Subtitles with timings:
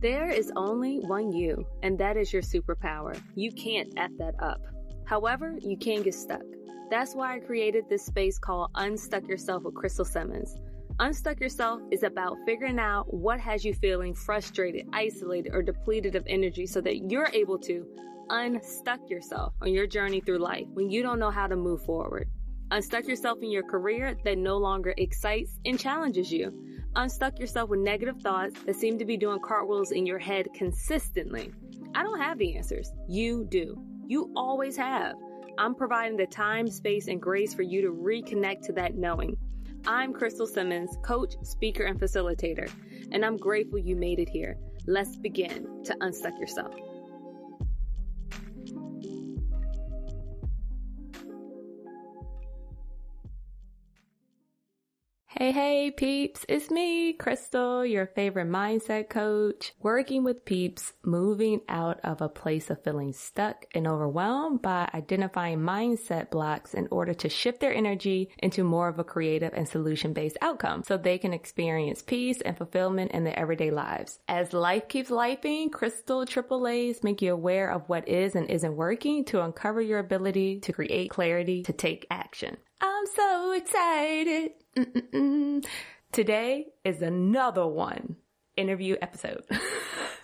[0.00, 3.20] There is only one you, and that is your superpower.
[3.34, 4.62] You can't F that up.
[5.04, 6.40] However, you can get stuck.
[6.90, 10.56] That's why I created this space called Unstuck Yourself with Crystal Simmons.
[11.00, 16.24] Unstuck Yourself is about figuring out what has you feeling frustrated, isolated, or depleted of
[16.26, 17.86] energy so that you're able to
[18.30, 22.26] unstuck yourself on your journey through life when you don't know how to move forward.
[22.70, 26.54] Unstuck yourself in your career that no longer excites and challenges you.
[26.96, 31.52] Unstuck yourself with negative thoughts that seem to be doing cartwheels in your head consistently.
[31.94, 32.92] I don't have the answers.
[33.08, 33.80] You do.
[34.08, 35.14] You always have.
[35.56, 39.36] I'm providing the time, space, and grace for you to reconnect to that knowing.
[39.86, 42.70] I'm Crystal Simmons, coach, speaker, and facilitator,
[43.12, 44.58] and I'm grateful you made it here.
[44.86, 46.74] Let's begin to unstuck yourself.
[55.40, 56.44] Hey, hey, peeps.
[56.50, 62.68] It's me, Crystal, your favorite mindset coach, working with peeps moving out of a place
[62.68, 68.28] of feeling stuck and overwhelmed by identifying mindset blocks in order to shift their energy
[68.40, 72.58] into more of a creative and solution based outcome so they can experience peace and
[72.58, 74.18] fulfillment in their everyday lives.
[74.28, 79.24] As life keeps lifing, Crystal AAA's make you aware of what is and isn't working
[79.24, 82.58] to uncover your ability to create clarity to take action.
[82.80, 84.52] I'm so excited.
[84.76, 85.66] Mm-mm-mm.
[86.12, 88.16] Today is another one
[88.56, 89.44] interview episode.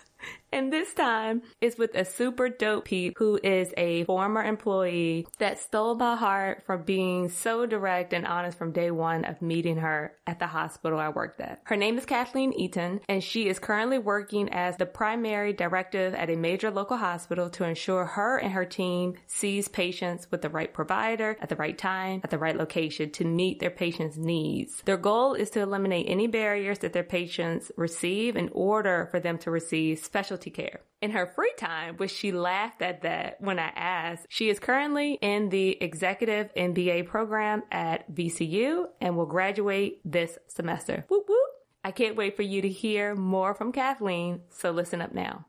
[0.51, 5.59] And this time is with a super dope peep who is a former employee that
[5.59, 10.15] stole my heart for being so direct and honest from day one of meeting her
[10.25, 11.61] at the hospital I worked at.
[11.65, 16.29] Her name is Kathleen Eaton and she is currently working as the primary directive at
[16.29, 20.73] a major local hospital to ensure her and her team sees patients with the right
[20.73, 24.81] provider at the right time at the right location to meet their patients' needs.
[24.85, 29.37] Their goal is to eliminate any barriers that their patients receive in order for them
[29.39, 30.81] to receive special specialty care.
[31.01, 35.13] In her free time, which she laughed at that when I asked, she is currently
[35.21, 41.05] in the executive MBA program at VCU and will graduate this semester.
[41.09, 41.49] Whoop whoop.
[41.83, 45.45] I can't wait for you to hear more from Kathleen, so listen up now.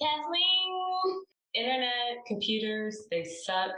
[0.00, 3.72] Kathleen, internet, computers, they suck.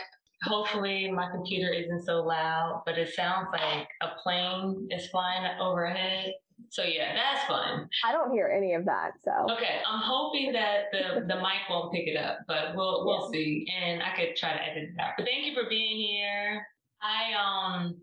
[0.45, 6.33] Hopefully, my computer isn't so loud, but it sounds like a plane is flying overhead.
[6.71, 7.89] So yeah, that's fun.
[8.05, 9.13] I don't hear any of that.
[9.25, 13.31] So okay, I'm hoping that the the mic won't pick it up, but we'll we'll
[13.33, 13.39] yeah.
[13.39, 15.13] see, and I could try to edit it out.
[15.17, 16.67] But thank you for being here.
[17.03, 17.97] I um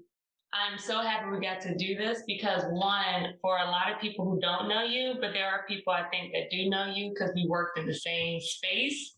[0.55, 4.23] I'm so happy we got to do this because one, for a lot of people
[4.23, 7.31] who don't know you, but there are people I think that do know you because
[7.35, 9.15] we worked in the same space.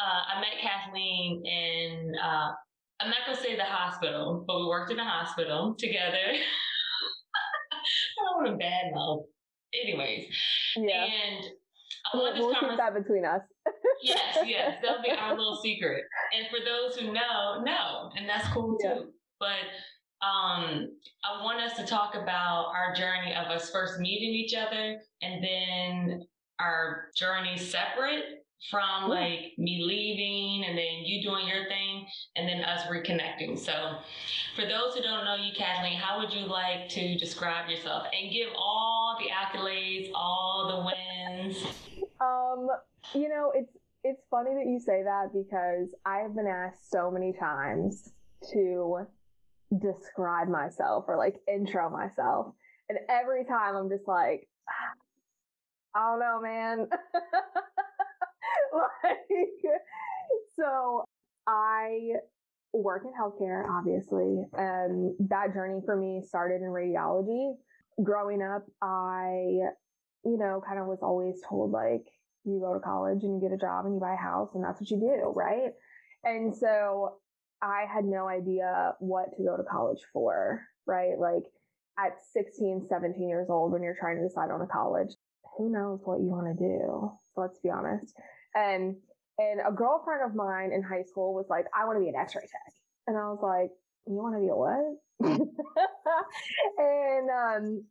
[0.00, 2.52] Uh, I met Kathleen in, uh,
[3.00, 6.16] I'm not to say the hospital, but we worked in a hospital together.
[8.18, 9.24] I don't want to bad mouth.
[9.74, 10.26] Anyways.
[10.76, 11.04] Yeah.
[11.04, 11.44] And
[12.12, 13.42] I want we'll, this we'll keep that between us.
[14.02, 14.76] yes, yes.
[14.82, 16.04] That'll be our little secret.
[16.36, 18.10] And for those who know, know.
[18.16, 18.86] And that's cool too.
[18.86, 19.00] Yeah.
[19.38, 20.88] But um,
[21.24, 25.44] I want us to talk about our journey of us first meeting each other and
[25.44, 26.26] then
[26.58, 28.35] our journey separate
[28.70, 32.06] from like me leaving and then you doing your thing
[32.36, 33.58] and then us reconnecting.
[33.58, 33.98] So,
[34.54, 38.32] for those who don't know you, Kathleen, how would you like to describe yourself and
[38.32, 41.64] give all the accolades, all the wins?
[42.20, 42.68] Um,
[43.14, 43.72] you know, it's
[44.02, 48.12] it's funny that you say that because I have been asked so many times
[48.52, 49.06] to
[49.80, 52.54] describe myself or like intro myself.
[52.88, 54.48] And every time I'm just like,
[55.94, 56.88] I don't know, man.
[58.72, 59.18] like,
[60.58, 61.04] so
[61.86, 62.16] I
[62.72, 67.54] work in healthcare, obviously, and that journey for me started in radiology.
[68.02, 69.30] Growing up, I,
[70.24, 72.04] you know, kind of was always told like,
[72.44, 74.62] you go to college and you get a job and you buy a house and
[74.62, 75.72] that's what you do, right?
[76.22, 77.14] And so
[77.60, 81.18] I had no idea what to go to college for, right?
[81.18, 81.42] Like
[81.98, 85.10] at 16, 17 years old, when you're trying to decide on a college,
[85.56, 87.10] who knows what you want to do?
[87.36, 88.12] Let's be honest.
[88.54, 88.96] And
[89.38, 92.16] and a girlfriend of mine in high school was like, I want to be an
[92.16, 92.72] x-ray tech.
[93.06, 93.70] And I was like,
[94.06, 94.96] you want to be a what?
[96.78, 97.84] and um,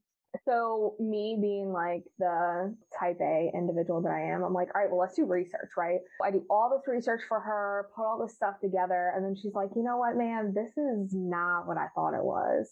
[0.43, 4.89] so me being like the type A individual that I am, I'm like, all right,
[4.89, 5.99] well, let's do research, right?
[6.23, 9.13] I do all this research for her, put all this stuff together.
[9.15, 12.23] And then she's like, you know what, man, this is not what I thought it
[12.23, 12.71] was.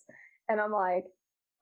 [0.50, 1.06] And I'm like,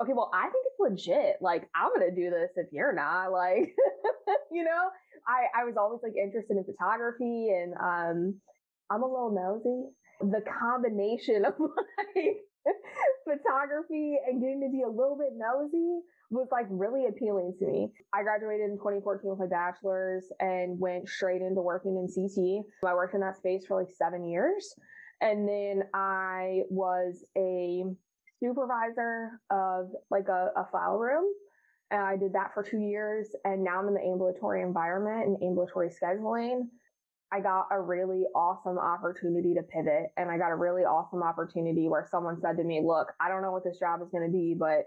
[0.01, 1.38] okay, well, I think it's legit.
[1.42, 3.31] Like, I'm going to do this if you're not.
[3.31, 3.75] Like,
[4.51, 4.89] you know,
[5.27, 8.39] I, I was always like interested in photography and um,
[8.89, 9.92] I'm a little nosy.
[10.21, 12.38] The combination of like
[13.25, 17.89] photography and getting to be a little bit nosy was like really appealing to me.
[18.13, 22.65] I graduated in 2014 with my bachelor's and went straight into working in CT.
[22.89, 24.74] I worked in that space for like seven years.
[25.19, 27.83] And then I was a
[28.42, 31.26] supervisor of like a, a file room.
[31.92, 33.28] And I did that for two years.
[33.44, 36.64] And now I'm in the ambulatory environment and ambulatory scheduling.
[37.32, 41.88] I got a really awesome opportunity to pivot and I got a really awesome opportunity
[41.88, 44.32] where someone said to me, look, I don't know what this job is going to
[44.32, 44.84] be, but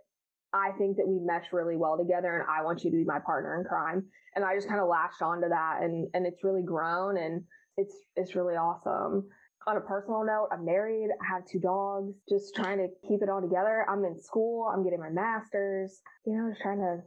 [0.53, 3.19] I think that we mesh really well together and I want you to be my
[3.19, 4.05] partner in crime.
[4.37, 7.43] And I just kind of latched onto that and, and it's really grown and
[7.79, 9.27] it's, it's really awesome.
[9.66, 11.08] On a personal note, I'm married.
[11.22, 13.87] I have two dogs, just trying to keep it all together.
[13.88, 14.70] I'm in school.
[14.72, 16.99] I'm getting my master's, you know, just trying to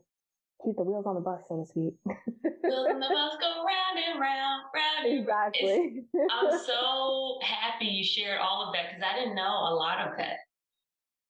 [0.66, 1.94] keep the wheels on the bus, so to speak.
[2.04, 5.20] wheels on the bus go round and round, round.
[5.20, 6.04] Exactly.
[6.32, 10.18] I'm so happy you shared all of that because I didn't know a lot of
[10.18, 10.38] that.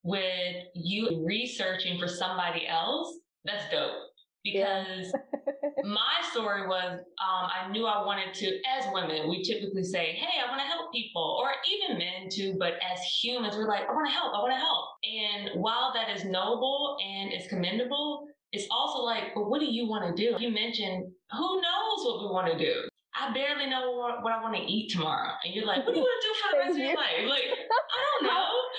[0.03, 4.06] With you researching for somebody else, that's dope.
[4.51, 5.83] Because yeah.
[5.83, 10.39] my story was, um, I knew I wanted to, as women, we typically say, Hey,
[10.43, 13.93] I want to help people, or even men too, but as humans, we're like, I
[13.93, 14.85] want to help, I want to help.
[15.03, 19.87] And while that is noble and is commendable, it's also like, well, what do you
[19.87, 20.35] want to do?
[20.39, 22.87] You mentioned, who knows what we want to do?
[23.17, 25.33] I barely know what, what I want to eat tomorrow.
[25.43, 27.25] And you're like, what do you want to do for the rest of your life?
[27.25, 27.86] Like, I don't know.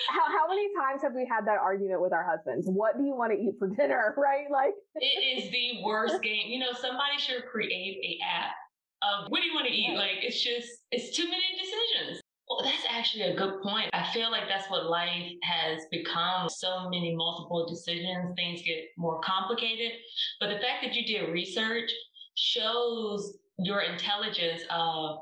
[0.09, 2.67] How, how, many times have we had that argument with our husbands?
[2.67, 4.15] What do you want to eat for dinner?
[4.17, 4.51] Right?
[4.51, 6.49] Like, it is the worst game.
[6.49, 8.55] You know, somebody should create a app
[9.03, 9.95] of what do you want to eat?
[9.97, 12.23] Like, it's just, it's too many decisions.
[12.49, 13.91] Well, that's actually a good point.
[13.93, 16.49] I feel like that's what life has become.
[16.49, 19.93] So many multiple decisions, things get more complicated.
[20.41, 21.91] But the fact that you did research
[22.37, 25.19] shows your intelligence of,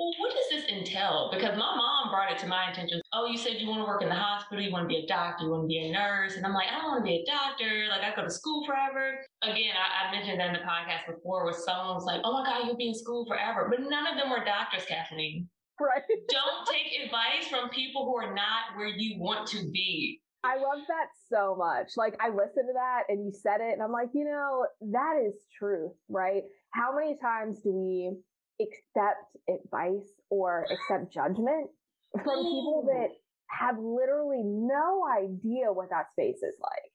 [0.00, 1.28] well, what does this entail?
[1.30, 3.02] Because my mom brought it to my attention.
[3.12, 5.06] Oh, you said you want to work in the hospital, you want to be a
[5.06, 6.36] doctor, you want to be a nurse.
[6.36, 7.84] And I'm like, I don't want to be a doctor.
[7.90, 9.20] Like, I go to school forever.
[9.42, 12.48] Again, I, I mentioned that in the podcast before where someone was like, oh my
[12.48, 13.68] God, you'll be in school forever.
[13.68, 15.46] But none of them were doctors, Kathleen.
[15.78, 16.00] Right.
[16.32, 20.22] Don't take advice from people who are not where you want to be.
[20.44, 21.92] I love that so much.
[21.98, 25.20] Like I listened to that and you said it and I'm like, you know, that
[25.28, 26.44] is truth, right?
[26.72, 28.16] How many times do we
[28.60, 31.70] accept advice or accept judgment
[32.12, 33.08] from people that
[33.46, 36.92] have literally no idea what that space is like?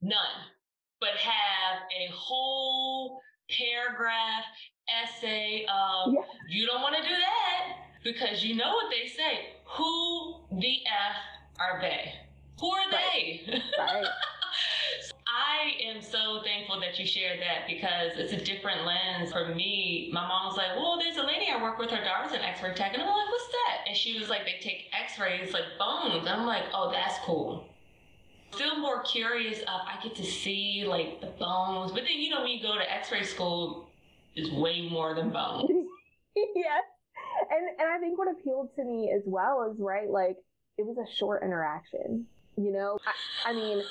[0.00, 0.16] None.
[1.00, 3.20] But have a whole
[3.50, 4.44] paragraph
[4.88, 6.20] essay of yeah.
[6.48, 9.54] you don't want to do that because you know what they say.
[9.76, 11.16] Who the F
[11.60, 12.12] are they?
[12.60, 13.60] Who are they?
[13.78, 14.04] Right.
[15.26, 20.10] I am so thankful that you shared that because it's a different lens for me.
[20.12, 22.74] My mom was like, well, there's a lady I work with, her daughter's an x-ray
[22.74, 22.92] tech.
[22.92, 23.88] And I'm like, what's that?
[23.88, 26.26] And she was like, they take x-rays like bones.
[26.28, 27.68] I'm like, oh, that's cool.
[28.54, 31.92] Still more curious of, I get to see like the bones.
[31.92, 33.88] But then, you know, when you go to x-ray school,
[34.34, 35.68] is way more than bones.
[36.36, 36.82] yes
[37.50, 40.36] and and I think what appealed to me as well is right, like
[40.78, 42.26] it was a short interaction.
[42.56, 43.82] You know, I, I mean,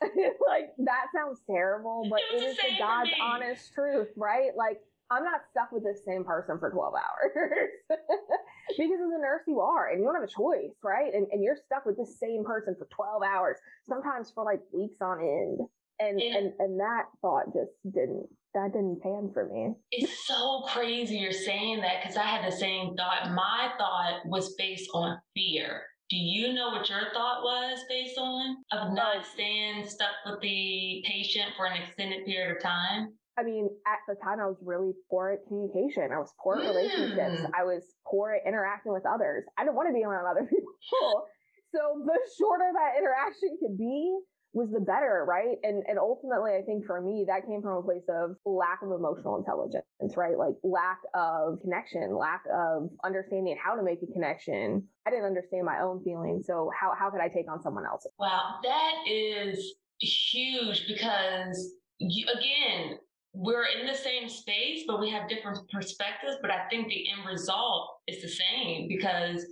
[0.48, 4.50] like that sounds terrible, but it, it is the God's honest truth, right?
[4.56, 4.78] Like
[5.10, 9.60] I'm not stuck with this same person for 12 hours because as a nurse you
[9.60, 11.12] are and you don't have a choice, right?
[11.12, 13.56] And, and you're stuck with the same person for 12 hours,
[13.88, 15.60] sometimes for like weeks on end.
[16.00, 19.74] And, and, and, and that thought just didn't that didn't pan for me.
[19.90, 23.32] It's so crazy you're saying that because I had the same thought.
[23.32, 25.82] My thought was based on fear.
[26.14, 31.02] Do you know what your thought was based on of not staying stuck with the
[31.04, 33.14] patient for an extended period of time?
[33.36, 36.14] I mean, at the time, I was really poor at communication.
[36.14, 36.68] I was poor at mm.
[36.68, 37.50] relationships.
[37.50, 39.42] I was poor at interacting with others.
[39.58, 41.26] I didn't want to be around other people.
[41.74, 44.16] so the shorter that interaction could be,
[44.54, 45.58] was the better, right?
[45.62, 48.92] And and ultimately, I think for me, that came from a place of lack of
[48.92, 49.84] emotional intelligence,
[50.16, 50.38] right?
[50.38, 54.86] Like lack of connection, lack of understanding how to make a connection.
[55.06, 58.12] I didn't understand my own feelings, so how how could I take on someone else's?
[58.18, 62.98] Wow, that is huge because you, again,
[63.32, 66.36] we're in the same space, but we have different perspectives.
[66.40, 69.44] But I think the end result is the same because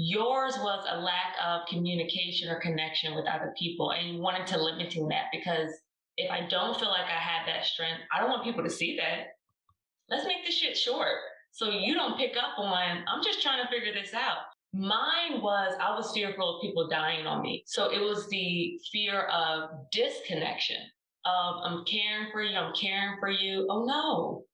[0.00, 4.56] Yours was a lack of communication or connection with other people and you wanted to
[4.56, 5.72] limiting that because
[6.16, 8.96] if I don't feel like I have that strength, I don't want people to see
[8.96, 9.34] that.
[10.08, 11.16] Let's make this shit short.
[11.50, 14.36] So you don't pick up on, I'm just trying to figure this out.
[14.72, 17.64] Mine was, I was fearful of people dying on me.
[17.66, 20.80] So it was the fear of disconnection
[21.26, 23.66] of I'm caring for you, I'm caring for you.
[23.68, 24.44] Oh no.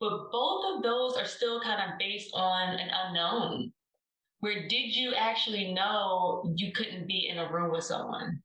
[0.00, 3.73] But both of those are still kind of based on an unknown
[4.44, 8.42] where did you actually know you couldn't be in a room with someone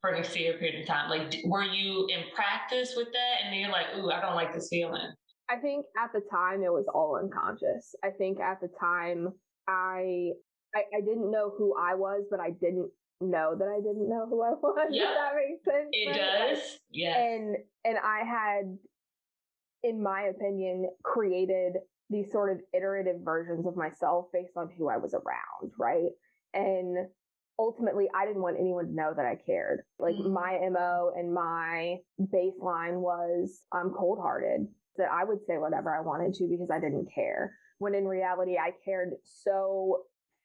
[0.00, 1.10] for an extended period of time?
[1.10, 3.42] Like, were you in practice with that?
[3.42, 5.10] And then you're like, ooh, I don't like this feeling.
[5.50, 7.96] I think at the time it was all unconscious.
[8.04, 9.30] I think at the time
[9.66, 10.30] I,
[10.72, 12.88] I, I didn't know who I was, but I didn't
[13.20, 14.88] know that I didn't know who I was.
[14.92, 15.06] Yeah.
[15.06, 15.88] That makes sense.
[15.90, 16.54] It right?
[16.54, 16.78] does.
[16.92, 17.20] Yeah.
[17.20, 18.78] And and I had,
[19.82, 21.72] in my opinion, created
[22.10, 26.10] these sort of iterative versions of myself based on who I was around, right?
[26.52, 27.08] And
[27.58, 29.82] ultimately I didn't want anyone to know that I cared.
[29.98, 30.32] Like mm-hmm.
[30.32, 36.00] my MO and my baseline was I'm cold hearted that I would say whatever I
[36.00, 37.54] wanted to because I didn't care.
[37.78, 40.02] When in reality, I cared so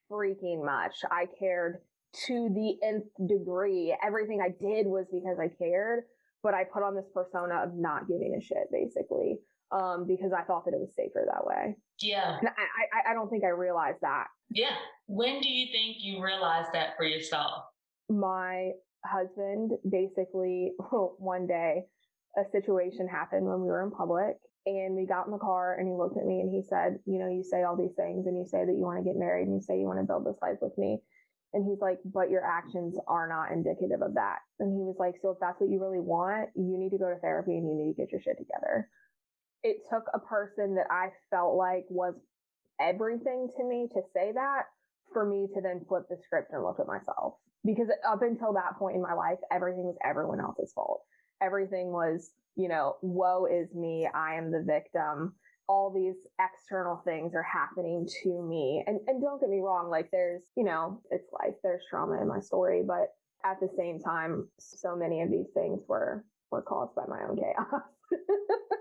[0.10, 0.96] freaking much.
[1.12, 1.80] I cared
[2.28, 3.96] to the nth degree.
[4.06, 6.04] Everything I did was because I cared,
[6.44, 9.40] but I put on this persona of not giving a shit, basically,
[9.76, 11.76] um, because I thought that it was safer that way.
[12.00, 12.38] Yeah.
[12.40, 14.28] And I, I, I don't think I realized that.
[14.50, 14.76] Yeah.
[15.08, 17.64] When do you think you realized that for yourself?
[18.10, 18.72] My
[19.04, 20.72] husband basically
[21.18, 21.84] one day
[22.38, 25.88] a situation happened when we were in public and we got in the car and
[25.88, 28.38] he looked at me and he said, you know, you say all these things and
[28.38, 30.26] you say that you want to get married and you say you want to build
[30.26, 31.00] this life with me.
[31.54, 34.40] And he's like, but your actions are not indicative of that.
[34.60, 37.10] And he was like, so if that's what you really want, you need to go
[37.10, 38.90] to therapy and you need to get your shit together.
[39.66, 42.14] It took a person that I felt like was
[42.80, 44.64] everything to me to say that
[45.12, 47.36] for me to then flip the script and look at myself.
[47.66, 51.02] Because up until that point in my life, everything was everyone else's fault
[51.42, 54.08] everything was, you know, woe is me.
[54.14, 55.34] I am the victim.
[55.68, 58.84] All these external things are happening to me.
[58.86, 61.56] And, and don't get me wrong, like there's, you know, it's life.
[61.64, 65.82] There's trauma in my story, but at the same time, so many of these things
[65.88, 67.82] were, were caused by my own chaos.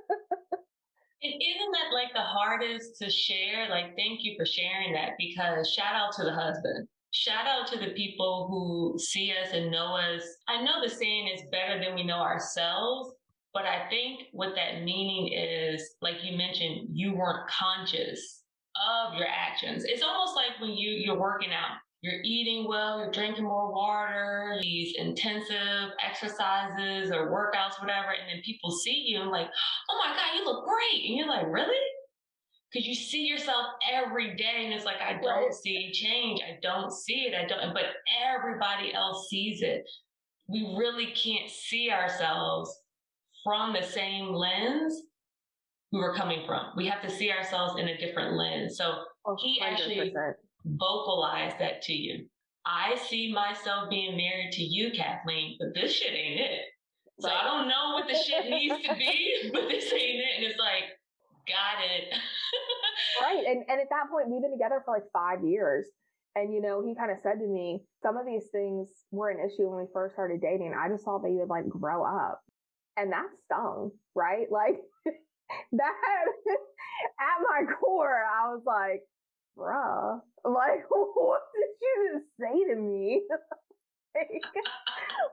[1.24, 3.68] And isn't that like the hardest to share?
[3.70, 7.78] Like, thank you for sharing that because shout out to the husband shout out to
[7.78, 10.22] the people who see us and know us.
[10.48, 13.12] I know the saying is better than we know ourselves,
[13.54, 18.42] but I think what that meaning is, like you mentioned, you weren't conscious
[18.74, 19.84] of your actions.
[19.84, 24.58] It's almost like when you, you're working out, you're eating well, you're drinking more water,
[24.60, 29.48] these intensive exercises or workouts, whatever, and then people see you and like,
[29.90, 31.08] oh my God, you look great.
[31.08, 31.74] And you're like, really?
[32.74, 36.40] because you see yourself every day and it's like i don't see change.
[36.42, 37.34] I don't see it.
[37.34, 37.84] I don't but
[38.26, 39.88] everybody else sees it.
[40.48, 42.76] We really can't see ourselves
[43.44, 45.02] from the same lens
[45.92, 46.72] we were coming from.
[46.76, 48.76] We have to see ourselves in a different lens.
[48.76, 50.12] So oh, he actually
[50.64, 52.26] vocalized that to you
[52.66, 56.60] i see myself being married to you kathleen but this shit ain't it
[57.20, 60.44] so i don't know what the shit needs to be but this ain't it and
[60.44, 60.84] it's like
[61.46, 62.14] got it
[63.22, 63.44] right.
[63.46, 65.86] And and at that point, we've been together for like five years.
[66.36, 69.38] And you know, he kind of said to me, some of these things were an
[69.38, 70.74] issue when we first started dating.
[70.74, 72.40] I just thought that you would like grow up.
[72.96, 74.46] And that stung, right?
[74.50, 74.76] Like
[75.72, 75.94] that
[77.20, 79.02] at my core, I was like,
[79.56, 83.22] bruh, like, what did you just say to me?
[84.14, 84.42] like,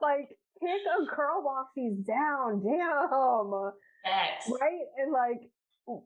[0.02, 0.30] like,
[0.62, 3.72] pick a girl boxies down, damn.
[4.06, 4.52] Yes.
[4.60, 4.86] Right?
[4.98, 5.42] And like,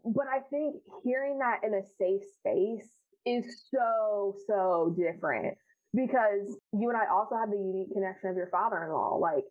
[0.05, 2.89] but I think hearing that in a safe space
[3.25, 5.57] is so, so different
[5.95, 9.17] because you and I also have the unique connection of your father in law.
[9.17, 9.45] Like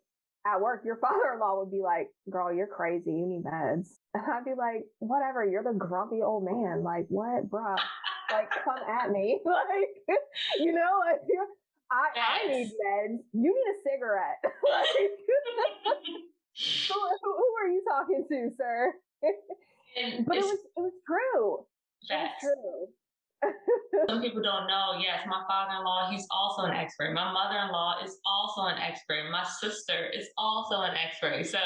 [0.45, 3.11] at work, your father in law would be like, girl, you're crazy.
[3.11, 3.87] You need meds.
[4.13, 5.43] And I'd be like, whatever.
[5.43, 6.83] You're the grumpy old man.
[6.83, 7.77] Like, what, bruh?
[8.31, 9.41] Like, come at me.
[9.45, 10.19] like,
[10.59, 11.21] you know, like,
[11.91, 12.25] I, yes.
[12.27, 13.17] I need meds.
[13.33, 14.39] You need a cigarette.
[14.43, 14.87] like,
[16.87, 18.93] who, who, who are you talking to, sir?
[20.27, 21.65] But it was it was true.
[22.09, 22.87] That's true.
[24.07, 24.99] Some people don't know.
[24.99, 27.13] Yes, my father-in-law, he's also an expert.
[27.13, 29.29] My mother-in-law is also an expert.
[29.31, 31.45] My sister is also an expert.
[31.45, 31.59] So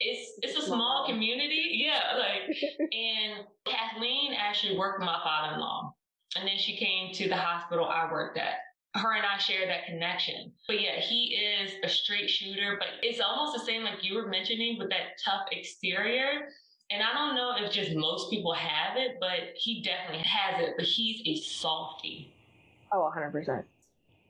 [0.00, 1.84] it's it's a small community.
[1.84, 2.56] Yeah, like
[2.92, 5.94] and Kathleen actually worked with my father-in-law.
[6.36, 8.54] And then she came to the hospital I worked at
[8.94, 10.52] her and I share that connection.
[10.66, 14.28] But yeah, he is a straight shooter, but it's almost the same like you were
[14.28, 16.48] mentioning with that tough exterior
[16.90, 20.74] and I don't know if just most people have it, but he definitely has it.
[20.76, 22.32] But he's a softy.
[22.92, 23.64] Oh, 100%.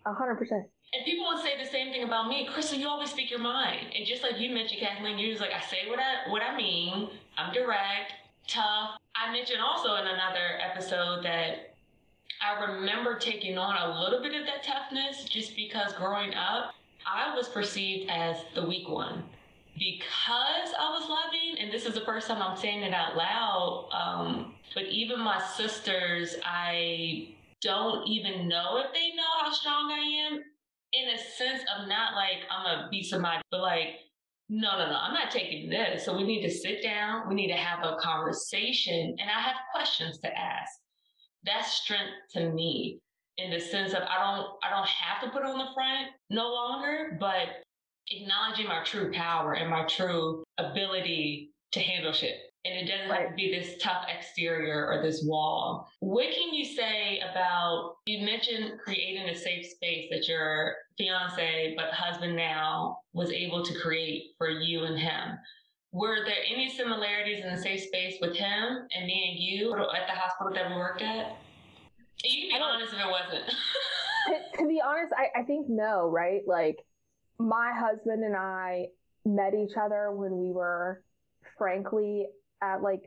[0.06, 0.50] 100%.
[0.50, 2.48] And people would say the same thing about me.
[2.52, 3.88] Crystal, you always speak your mind.
[3.96, 6.56] And just like you mentioned, Kathleen, you're just like, I say what I, what I
[6.56, 7.10] mean.
[7.36, 8.14] I'm direct,
[8.48, 8.98] tough.
[9.14, 11.74] I mentioned also in another episode that
[12.40, 16.74] I remember taking on a little bit of that toughness just because growing up,
[17.06, 19.24] I was perceived as the weak one
[19.78, 23.88] because I was loving, and this is the first time I'm saying it out loud.
[23.92, 29.98] Um, but even my sisters, I don't even know if they know how strong I
[29.98, 30.42] am
[30.92, 33.88] in a sense of not like I'm gonna beat somebody, but like,
[34.48, 36.04] no, no, no, I'm not taking this.
[36.04, 39.56] So we need to sit down, we need to have a conversation, and I have
[39.72, 40.72] questions to ask.
[41.44, 43.00] That's strength to me
[43.36, 46.48] in the sense of I don't I don't have to put on the front no
[46.48, 47.48] longer, but
[48.10, 52.36] acknowledging my true power and my true ability to handle shit.
[52.64, 53.20] And it doesn't right.
[53.20, 55.88] have to be this tough exterior or this wall.
[56.00, 61.92] What can you say about, you mentioned creating a safe space that your fiance, but
[61.92, 65.38] husband now, was able to create for you and him.
[65.92, 70.06] Were there any similarities in the safe space with him and me and you at
[70.06, 71.36] the hospital that we worked at?
[72.24, 73.44] You can be honest if it wasn't.
[74.28, 76.42] to, to, be honest, I, I think no, right?
[76.46, 76.84] Like,
[77.38, 78.86] my husband and I
[79.24, 81.02] met each other when we were,
[81.56, 82.26] frankly,
[82.62, 83.02] at like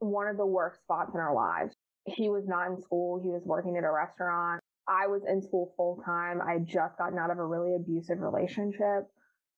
[0.00, 1.74] one of the worst spots in our lives.
[2.06, 4.60] He was not in school, he was working at a restaurant.
[4.88, 6.40] I was in school full time.
[6.40, 9.06] I had just gotten out of a really abusive relationship.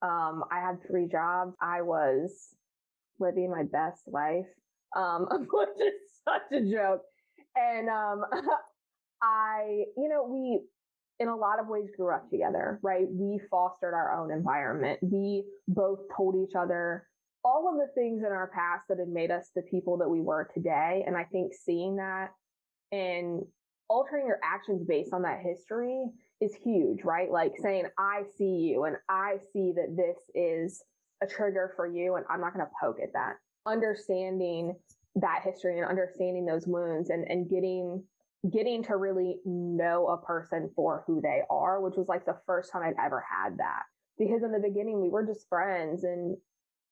[0.03, 1.55] Um, I had three jobs.
[1.61, 2.55] I was
[3.19, 4.47] living my best life,
[4.95, 7.03] um, which is such a joke.
[7.57, 8.25] And um,
[9.23, 10.61] I, you know, we,
[11.23, 13.07] in a lot of ways, grew up together, right?
[13.09, 14.99] We fostered our own environment.
[15.01, 17.07] We both told each other
[17.45, 20.21] all of the things in our past that had made us the people that we
[20.21, 21.05] were today.
[21.07, 22.31] And I think seeing that
[22.91, 23.43] and
[23.89, 26.07] altering your actions based on that history
[26.41, 27.31] is huge, right?
[27.31, 30.83] Like saying, I see you and I see that this is
[31.23, 33.35] a trigger for you and I'm not going to poke at that.
[33.65, 34.75] Understanding
[35.17, 38.03] that history and understanding those wounds and, and getting
[38.51, 42.73] getting to really know a person for who they are, which was like the first
[42.73, 43.83] time I'd ever had that.
[44.19, 46.37] Because in the beginning we were just friends and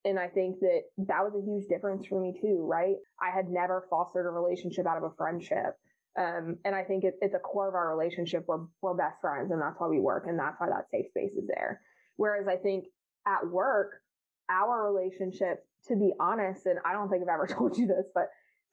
[0.05, 2.97] and I think that that was a huge difference for me too, right?
[3.21, 5.77] I had never fostered a relationship out of a friendship.
[6.19, 8.45] Um, and I think it, it's a core of our relationship.
[8.49, 10.25] We're, we're best friends and that's why we work.
[10.27, 11.83] And that's why that safe space is there.
[12.17, 12.87] Whereas I think
[13.27, 14.01] at work,
[14.49, 18.31] our relationship, to be honest, and I don't think I've ever told you this, but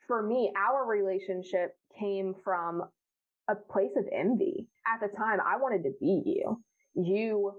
[0.07, 2.83] for me, our relationship came from
[3.47, 4.67] a place of envy.
[4.85, 6.63] At the time, I wanted to be you.
[6.95, 7.53] You,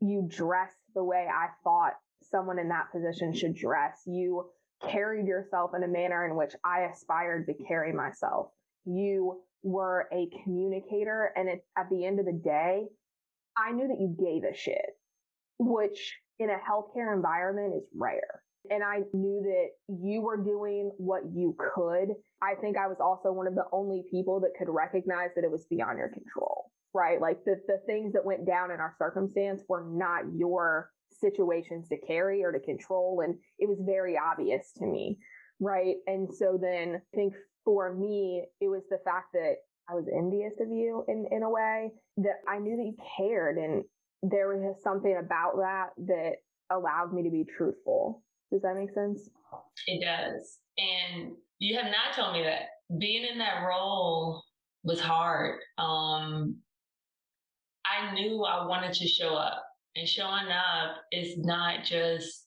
[0.00, 1.94] you dressed the way I thought
[2.30, 4.02] someone in that position should dress.
[4.06, 4.50] You
[4.82, 8.48] carried yourself in a manner in which I aspired to carry myself
[8.84, 12.86] you were a communicator and it, at the end of the day,
[13.56, 14.96] I knew that you gave a shit,
[15.58, 18.42] which in a healthcare environment is rare.
[18.68, 22.08] And I knew that you were doing what you could.
[22.42, 25.50] I think I was also one of the only people that could recognize that it
[25.50, 27.20] was beyond your control, right?
[27.20, 31.96] Like the, the things that went down in our circumstance were not your situations to
[32.06, 33.22] carry or to control.
[33.24, 35.18] And it was very obvious to me,
[35.58, 35.96] right?
[36.06, 39.56] And so then I think for me, it was the fact that
[39.88, 43.58] I was envious of you in, in a way that I knew that you cared.
[43.58, 43.84] And
[44.22, 46.32] there was something about that that
[46.70, 48.22] allowed me to be truthful.
[48.50, 49.28] Does that make sense?
[49.86, 50.58] It does.
[50.78, 54.42] And you have not told me that being in that role
[54.82, 55.60] was hard.
[55.78, 56.56] Um,
[57.84, 59.64] I knew I wanted to show up
[59.96, 62.46] and showing up is not just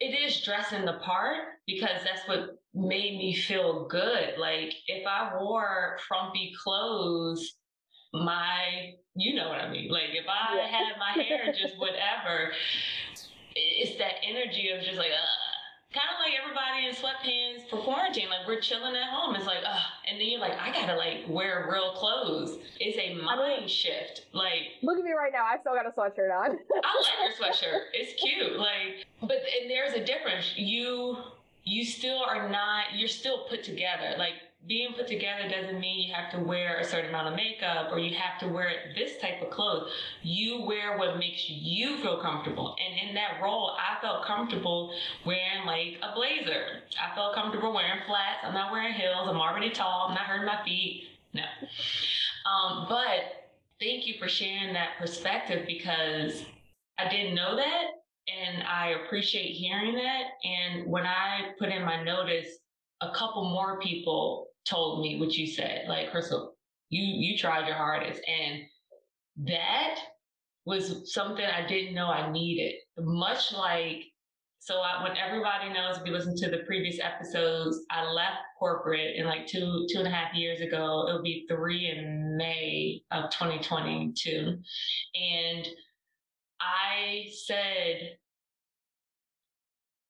[0.00, 4.34] it is dressing the part because that's what made me feel good.
[4.38, 7.56] Like if I wore frumpy clothes,
[8.12, 9.90] my you know what I mean.
[9.90, 10.68] Like if I yeah.
[10.68, 12.52] had my hair just whatever,
[13.58, 15.48] it's that energy of just like uh
[15.92, 18.28] kind of like everybody in sweatpants for quarantine.
[18.28, 19.34] Like we're chilling at home.
[19.34, 22.58] It's like, uh, and then you're like, I gotta like wear real clothes.
[22.78, 24.26] It's a mind shift.
[24.32, 25.44] Like, look at me right now.
[25.44, 26.58] I still got a sweatshirt on.
[26.84, 27.80] I like your sweatshirt.
[27.94, 28.58] It's cute.
[28.58, 30.52] Like, but and there's a difference.
[30.56, 31.16] You
[31.64, 32.94] you still are not.
[32.94, 34.14] You're still put together.
[34.18, 34.34] Like
[34.68, 37.98] being put together doesn't mean you have to wear a certain amount of makeup or
[37.98, 39.90] you have to wear this type of clothes.
[40.22, 42.76] You wear what makes you feel comfortable.
[42.78, 44.92] And in that role, I felt comfortable
[45.24, 46.82] wearing like a blazer.
[47.02, 48.44] I felt comfortable wearing flats.
[48.44, 49.26] I'm not wearing heels.
[49.26, 50.08] I'm already tall.
[50.08, 51.04] I'm not hurting my feet.
[51.32, 51.42] No.
[52.50, 53.48] Um, but
[53.80, 56.44] thank you for sharing that perspective because
[56.98, 57.84] I didn't know that
[58.28, 60.24] and I appreciate hearing that.
[60.44, 62.48] And when I put in my notice,
[63.00, 65.86] a couple more people told me what you said.
[65.88, 66.54] Like, Crystal,
[66.90, 68.62] you you tried your hardest, and
[69.48, 69.98] that
[70.64, 72.74] was something I didn't know I needed.
[72.98, 74.04] Much like,
[74.58, 79.16] so I, when everybody knows, if you listen to the previous episodes, I left corporate
[79.16, 81.06] in like two two and a half years ago.
[81.08, 84.58] It'll be three in May of 2022,
[85.14, 85.68] and
[86.60, 88.18] I said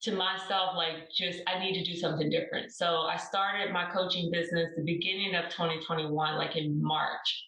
[0.03, 2.73] to myself, like, just I need to do something different.
[2.73, 7.47] So I started my coaching business the beginning of 2021, like in March.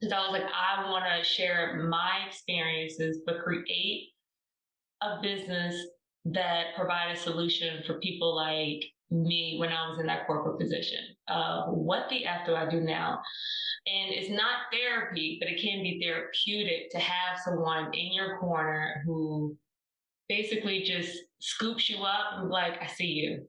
[0.00, 4.08] Because I was like, I want to share my experiences, but create
[5.00, 5.76] a business
[6.24, 11.00] that provide a solution for people like me when I was in that corporate position.
[11.28, 13.20] Uh, what the F do I do now?
[13.86, 19.02] And it's not therapy, but it can be therapeutic to have someone in your corner
[19.04, 19.56] who
[20.28, 23.44] basically just scoops you up and like, I see you.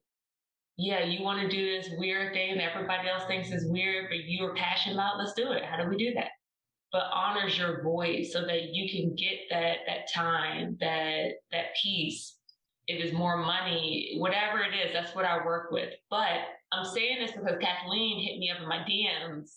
[0.77, 4.23] Yeah, you want to do this weird thing that everybody else thinks is weird, but
[4.23, 5.19] you are passionate about.
[5.19, 5.63] Let's do it.
[5.63, 6.29] How do we do that?
[6.91, 12.37] But honors your voice so that you can get that that time, that that peace.
[12.87, 15.93] If it's more money, whatever it is, that's what I work with.
[16.09, 19.51] But I'm saying this because Kathleen hit me up in my DMs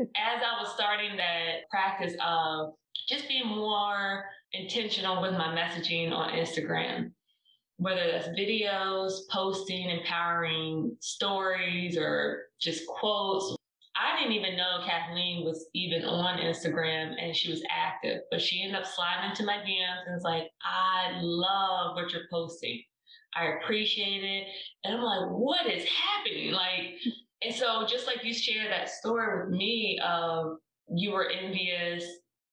[0.00, 0.06] as
[0.42, 2.74] I was starting that practice of
[3.08, 7.10] just being more intentional with my messaging on Instagram,
[7.78, 13.56] whether that's videos, posting, empowering stories, or just quotes.
[13.96, 18.62] I didn't even know Kathleen was even on Instagram and she was active, but she
[18.62, 22.82] ended up sliding into my DMs and was like, I love what you're posting.
[23.36, 24.48] I appreciate it.
[24.84, 26.52] And I'm like, what is happening?
[26.52, 26.96] Like,
[27.42, 30.56] and so just like you shared that story with me of
[30.88, 32.04] you were envious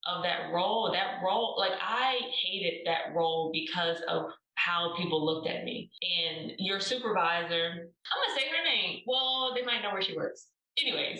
[0.08, 4.26] of that role, that role, like I hated that role because of
[4.66, 5.90] how people looked at me.
[6.02, 9.02] And your supervisor, I'm gonna say her name.
[9.08, 10.48] Well, they might know where she works.
[10.80, 11.20] Anyways,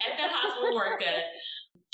[0.00, 1.24] at that hospital worked at,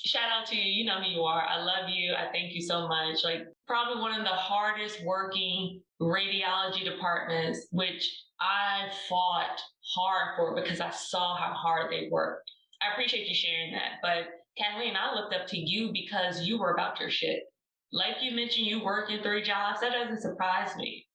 [0.05, 0.63] shout out to you.
[0.63, 1.43] You know who you are.
[1.43, 2.15] I love you.
[2.15, 3.25] I thank you so much.
[3.25, 9.61] Like probably one of the hardest working radiology departments, which I fought
[9.95, 12.51] hard for because I saw how hard they worked.
[12.83, 13.99] I appreciate you sharing that.
[14.03, 17.41] But Kathleen, I looked up to you because you were about your shit.
[17.93, 19.81] Like you mentioned, you work in three jobs.
[19.81, 21.07] That doesn't surprise me.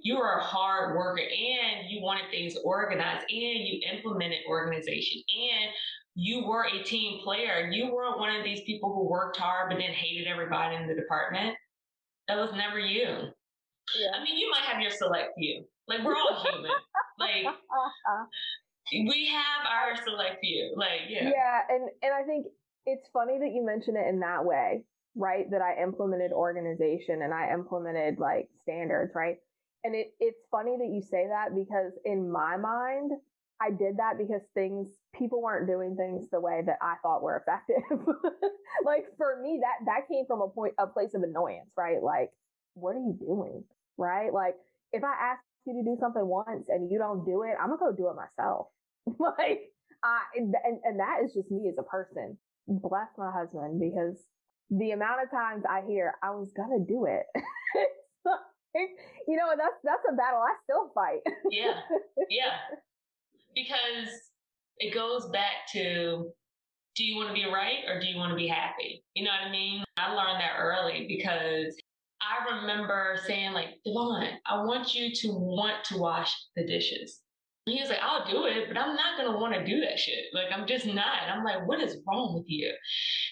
[0.00, 5.70] You were a hard worker and you wanted things organized and you implemented organization and
[6.14, 7.68] you were a team player.
[7.70, 10.94] You weren't one of these people who worked hard but then hated everybody in the
[10.94, 11.56] department.
[12.28, 13.04] That was never you.
[13.98, 14.10] Yeah.
[14.14, 15.64] I mean, you might have your select few.
[15.88, 16.70] Like we're all human.
[17.18, 17.46] like
[18.92, 20.74] we have our select few.
[20.76, 21.30] Like yeah.
[21.30, 22.46] Yeah, and and I think
[22.86, 25.50] it's funny that you mention it in that way, right?
[25.50, 29.36] That I implemented organization and I implemented like standards, right?
[29.84, 33.12] And it it's funny that you say that because in my mind,
[33.60, 37.36] I did that because things people weren't doing things the way that I thought were
[37.36, 37.82] effective.
[38.84, 42.02] like for me, that that came from a point a place of annoyance, right?
[42.02, 42.30] Like,
[42.74, 43.64] what are you doing?
[43.98, 44.32] Right?
[44.32, 44.54] Like
[44.92, 47.78] if I ask you to do something once and you don't do it, I'm gonna
[47.78, 48.68] go do it myself.
[49.18, 49.60] like
[50.02, 52.38] I and, and that is just me as a person.
[52.68, 54.16] Bless my husband because
[54.70, 57.26] the amount of times I hear I was gonna do it.
[59.28, 61.20] you know, that's that's a battle I still fight.
[61.50, 61.74] yeah.
[62.28, 62.56] Yeah
[63.54, 64.08] because
[64.78, 66.30] it goes back to
[66.94, 69.02] do you want to be right or do you want to be happy?
[69.14, 69.82] You know what I mean?
[69.96, 71.74] I learned that early because
[72.20, 77.20] I remember saying like, Devon, I want you to want to wash the dishes.
[77.66, 79.96] He was like, I'll do it, but I'm not going to want to do that
[79.96, 80.24] shit.
[80.32, 81.28] Like, I'm just not.
[81.30, 82.68] I'm like, what is wrong with you?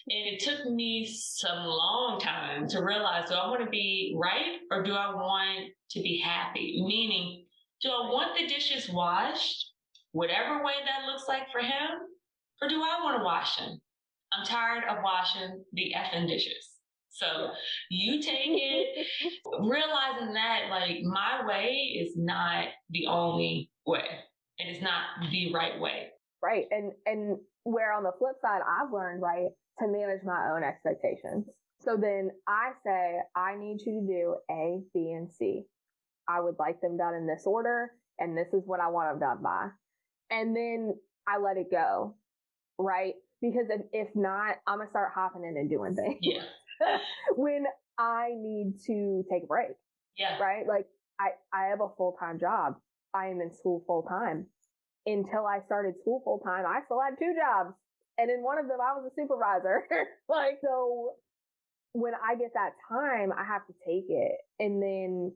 [0.08, 4.58] And it took me some long time to realize, do I want to be right
[4.70, 6.80] or do I want to be happy?
[6.86, 7.46] Meaning,
[7.82, 9.66] do I want the dishes washed
[10.12, 11.90] whatever way that looks like for him,
[12.62, 13.80] or do I want to wash them?
[14.32, 16.68] I'm tired of washing the effing dishes.
[17.10, 17.50] So
[17.90, 19.06] you take it,
[19.60, 24.04] realizing that like my way is not the only way.
[24.58, 26.08] and It is not the right way.
[26.42, 26.66] Right.
[26.70, 29.48] And and where on the flip side I've learned, right,
[29.80, 31.46] to manage my own expectations.
[31.82, 35.64] So then I say, I need you to do A, B, and C.
[36.28, 39.20] I would like them done in this order, and this is what I want them
[39.20, 39.70] done by
[40.30, 40.94] and then
[41.26, 42.14] I let it go,
[42.78, 43.14] right?
[43.42, 46.18] Because if, if not, I'm gonna start hopping in and doing things.
[46.22, 46.42] Yeah.
[47.36, 47.64] when
[47.98, 49.70] I need to take a break.
[50.16, 50.38] Yeah.
[50.38, 50.66] Right?
[50.66, 50.86] Like
[51.18, 52.76] I, I have a full time job.
[53.14, 54.46] I am in school full time.
[55.06, 57.74] Until I started school full time, I still had two jobs.
[58.18, 59.84] And in one of them, I was a supervisor.
[60.28, 61.14] like, so
[61.92, 64.36] when I get that time, I have to take it.
[64.58, 65.32] And then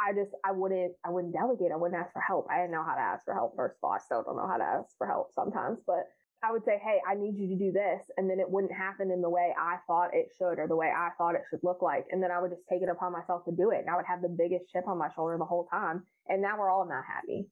[0.00, 1.72] I just I wouldn't I wouldn't delegate.
[1.72, 2.46] I wouldn't ask for help.
[2.50, 3.92] I didn't know how to ask for help first of all.
[3.92, 6.04] I still don't know how to ask for help sometimes, but
[6.42, 9.10] I would say, hey, I need you to do this, and then it wouldn't happen
[9.10, 11.82] in the way I thought it should or the way I thought it should look
[11.82, 13.96] like, and then I would just take it upon myself to do it, and I
[13.96, 16.86] would have the biggest chip on my shoulder the whole time, and now we're all
[16.86, 17.46] not happy.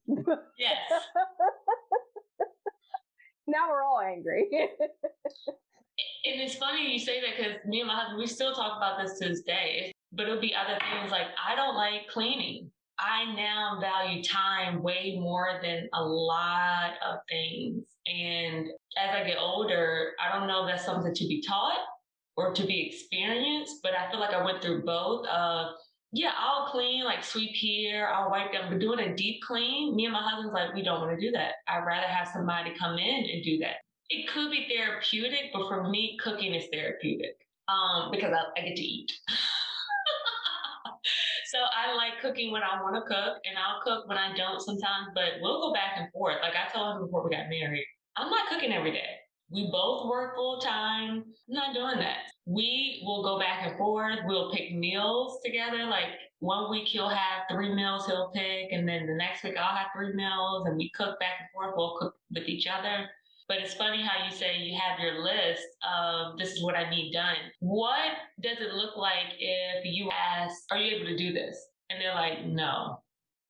[0.57, 0.77] Yes.
[3.47, 4.47] now we're all angry.
[4.51, 9.01] and it's funny you say that because me and my husband we still talk about
[9.01, 12.71] this to this day but it'll be other things like I don't like cleaning.
[12.99, 17.85] I now value time way more than a lot of things.
[18.07, 21.79] And as I get older, I don't know if that's something to be taught
[22.37, 25.75] or to be experienced, but I feel like I went through both of
[26.11, 30.05] yeah, I'll clean, like sweep here, I'll wipe them, but doing a deep clean, me
[30.05, 31.55] and my husband's like, we don't want to do that.
[31.67, 33.77] I'd rather have somebody come in and do that.
[34.09, 37.35] It could be therapeutic, but for me, cooking is therapeutic
[37.67, 39.11] um, because I, I get to eat.
[41.45, 44.61] so I like cooking when I want to cook, and I'll cook when I don't
[44.61, 46.37] sometimes, but we'll go back and forth.
[46.41, 47.85] Like I told him before we got married,
[48.17, 49.21] I'm not cooking every day.
[49.51, 51.23] We both work full time.
[51.47, 52.31] I'm not doing that.
[52.45, 54.19] We will go back and forth.
[54.25, 55.85] We'll pick meals together.
[55.85, 59.75] Like one week he'll have three meals he'll pick, and then the next week I'll
[59.75, 61.75] have three meals, and we cook back and forth.
[61.77, 63.07] We'll cook with each other.
[63.47, 66.89] But it's funny how you say you have your list of this is what I
[66.89, 67.35] need done.
[67.59, 71.57] What does it look like if you ask, Are you able to do this?
[71.89, 73.01] And they're like, No.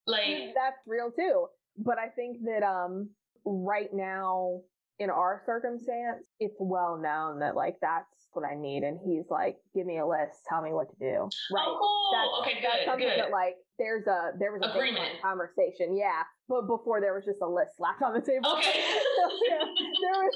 [0.05, 1.47] Like that's real too.
[1.77, 3.09] But I think that um
[3.45, 4.61] right now
[4.99, 8.83] in our circumstance, it's well known that like that's what I need.
[8.83, 11.29] And he's like, give me a list, tell me what to do.
[11.51, 11.65] Right.
[11.65, 12.11] Oh, cool.
[12.13, 12.69] That's, okay, good.
[12.71, 13.19] That's something good.
[13.19, 15.97] that like there's a there was a agreement conversation.
[15.97, 16.23] Yeah.
[16.47, 18.53] But before there was just a list slapped on the table.
[18.57, 18.71] Okay.
[18.71, 20.33] so, yeah, there was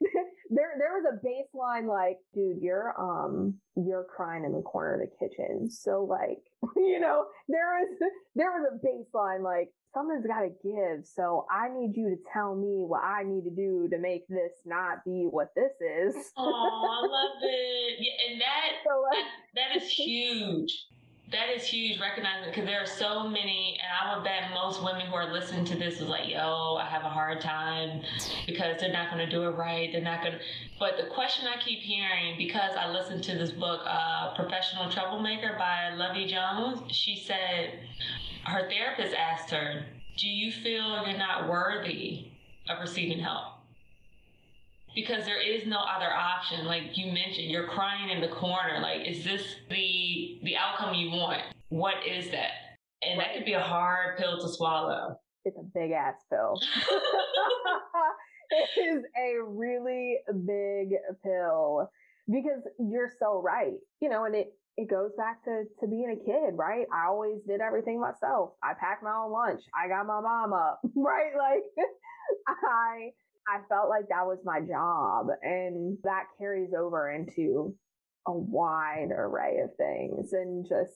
[0.50, 5.00] there there was a baseline like, dude, you're um you're crying in the corner of
[5.00, 5.70] the kitchen.
[5.70, 6.38] So like,
[6.76, 11.06] you know, there was there was a baseline like something's got to give.
[11.06, 14.52] So I need you to tell me what I need to do to make this
[14.66, 16.32] not be what this is.
[16.36, 18.00] oh, I love it.
[18.00, 20.86] Yeah, and that, so, uh, that, that is huge.
[21.34, 25.04] That is huge, recognizing because there are so many, and I would bet most women
[25.06, 28.02] who are listening to this is like, yo, I have a hard time
[28.46, 29.90] because they're not going to do it right.
[29.90, 30.38] They're not going to.
[30.78, 35.56] But the question I keep hearing, because I listened to this book, uh, Professional Troublemaker
[35.58, 37.80] by Luvvie Jones, she said,
[38.44, 42.26] her therapist asked her, Do you feel you're not worthy
[42.68, 43.53] of receiving help?
[44.94, 46.64] Because there is no other option.
[46.66, 48.78] Like you mentioned, you're crying in the corner.
[48.80, 51.42] Like, is this the the outcome you want?
[51.68, 52.50] What is that?
[53.02, 55.16] And that could be a hard pill to swallow.
[55.44, 56.60] It's a big ass pill.
[58.50, 61.90] it is a really big pill
[62.26, 63.74] because you're so right.
[64.00, 66.86] You know, and it it goes back to, to being a kid, right?
[66.92, 68.50] I always did everything myself.
[68.62, 69.62] I packed my own lunch.
[69.74, 71.32] I got my mom up, right?
[71.38, 71.62] Like
[72.48, 73.10] I,
[73.48, 77.74] I felt like that was my job and that carries over into
[78.26, 80.94] a wide array of things and just,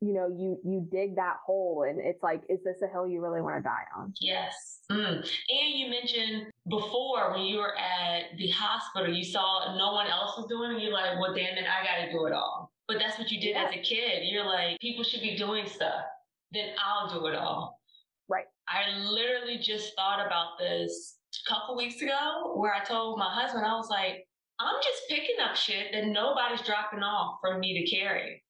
[0.00, 3.20] you know, you, you dig that hole and it's like, is this a hill you
[3.20, 4.12] really want to die on?
[4.20, 4.80] Yes.
[4.90, 5.18] Mm.
[5.18, 10.36] And you mentioned before when you were at the hospital, you saw no one else
[10.36, 10.82] was doing it.
[10.82, 12.72] You're like, well, damn it, I got to do it all.
[12.88, 13.64] But that's what you did yeah.
[13.64, 14.22] as a kid.
[14.24, 16.04] You're like, people should be doing stuff.
[16.52, 17.80] Then I'll do it all.
[18.28, 18.44] Right.
[18.68, 21.16] I literally just thought about this
[21.46, 24.26] a couple weeks ago where I told my husband, I was like,
[24.60, 28.42] I'm just picking up shit that nobody's dropping off for me to carry.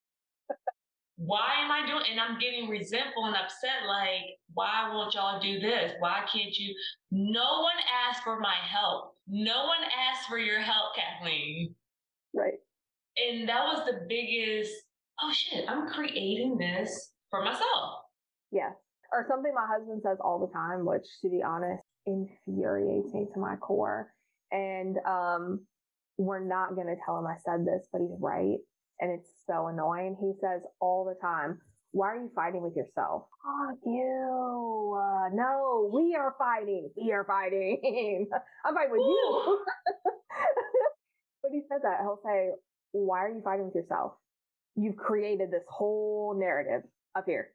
[1.17, 5.61] why am I doing and I'm getting resentful and upset like why won't y'all do
[5.61, 5.93] this?
[5.99, 6.75] Why can't you?
[7.11, 7.77] No one
[8.09, 9.15] asked for my help.
[9.27, 11.75] No one asked for your help, Kathleen.
[12.35, 12.55] Right.
[13.17, 14.73] And that was the biggest,
[15.23, 18.01] oh shit, I'm creating this for myself.
[18.51, 18.71] Yeah.
[19.13, 23.41] Or something my husband says all the time, which to be honest, infuriates me to
[23.41, 24.13] my core.
[24.51, 25.67] And um,
[26.19, 28.59] we're not going to tell him I said this, but he's right.
[29.01, 30.17] And it's so annoying.
[30.21, 31.59] He says all the time,
[31.93, 33.27] why are you fighting with yourself?
[33.43, 35.01] Fuck you.
[35.01, 36.91] Uh, no, we are fighting.
[36.97, 38.29] We are fighting.
[38.65, 39.59] I'm fighting with you.
[41.43, 41.99] but he says that.
[42.01, 42.51] He'll say,
[42.93, 44.13] why are you fighting with yourself?
[44.77, 46.83] You've created this whole narrative
[47.17, 47.51] up here.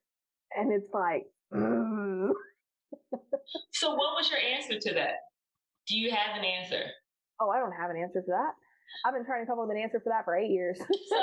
[0.56, 2.30] And it's like, mm.
[3.72, 5.16] So what was your answer to that?
[5.88, 6.84] Do you have an answer?
[7.42, 8.54] Oh, I don't have an answer for that.
[9.06, 10.78] I've been trying to come up with an answer for that for eight years.
[11.10, 11.18] so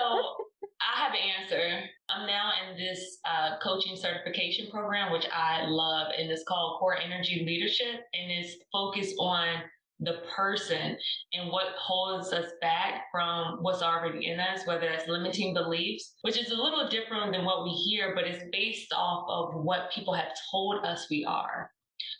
[0.81, 1.89] I have an answer.
[2.09, 6.99] I'm now in this uh, coaching certification program, which I love, and it's called Core
[6.99, 9.63] Energy Leadership, and it's focused on
[10.01, 10.97] the person
[11.33, 16.39] and what holds us back from what's already in us, whether that's limiting beliefs, which
[16.39, 20.13] is a little different than what we hear, but it's based off of what people
[20.13, 21.71] have told us we are.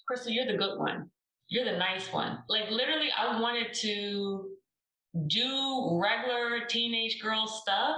[0.09, 1.11] Crystal, you're the good one.
[1.49, 2.39] You're the nice one.
[2.49, 4.51] Like literally, I wanted to
[5.27, 7.97] do regular teenage girl stuff.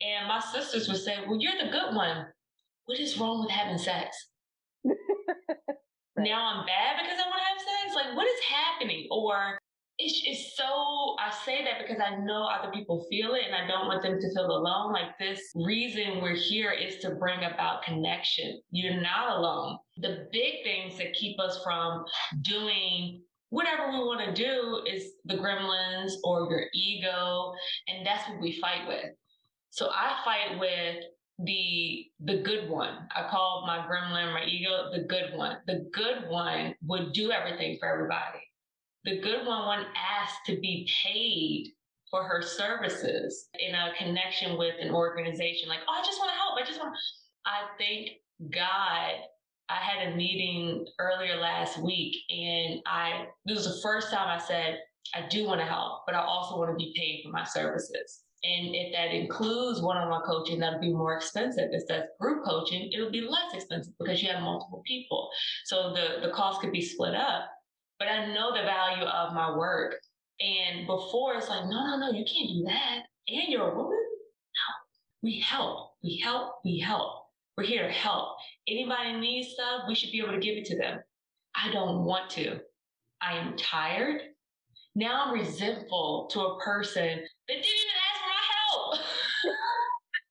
[0.00, 2.26] And my sisters would say, Well, you're the good one.
[2.86, 4.16] What is wrong with having sex?
[6.18, 6.28] Right.
[6.28, 7.94] Now I'm bad because I want to have sex.
[7.94, 9.06] Like, what is happening?
[9.10, 9.58] Or
[9.98, 13.66] it's, it's so, I say that because I know other people feel it and I
[13.66, 14.92] don't want them to feel alone.
[14.92, 18.60] Like this reason we're here is to bring about connection.
[18.70, 19.78] You're not alone.
[19.96, 22.04] The big things that keep us from
[22.42, 27.52] doing whatever we want to do is the gremlins or your ego.
[27.88, 29.06] And that's what we fight with.
[29.70, 31.04] So I fight with
[31.38, 33.08] the the good one.
[33.14, 35.58] I call my gremlin, my ego, the good one.
[35.66, 38.40] The good one would do everything for everybody.
[39.04, 41.72] The good one wouldn't ask to be paid
[42.10, 45.68] for her services in a connection with an organization.
[45.68, 46.58] Like, oh, I just want to help.
[46.60, 46.96] I just want.
[47.46, 48.10] I thank
[48.52, 49.12] God.
[49.70, 54.42] I had a meeting earlier last week, and I this was the first time I
[54.42, 54.80] said
[55.14, 58.22] I do want to help, but I also want to be paid for my services.
[58.44, 61.70] And if that includes one-on-one coaching, that'll be more expensive.
[61.72, 65.28] If that's group coaching, it'll be less expensive because you have multiple people.
[65.64, 67.50] So the, the cost could be split up.
[67.98, 69.96] But I know the value of my work.
[70.40, 73.00] And before it's like, no, no, no, you can't do that.
[73.26, 73.90] And you're a woman?
[73.90, 75.24] No.
[75.24, 75.90] We help.
[76.04, 76.54] We help.
[76.64, 77.24] We help.
[77.56, 78.36] We're here to help.
[78.68, 81.00] Anybody needs stuff, we should be able to give it to them.
[81.56, 82.60] I don't want to.
[83.20, 84.20] I am tired.
[84.94, 87.97] Now I'm resentful to a person that didn't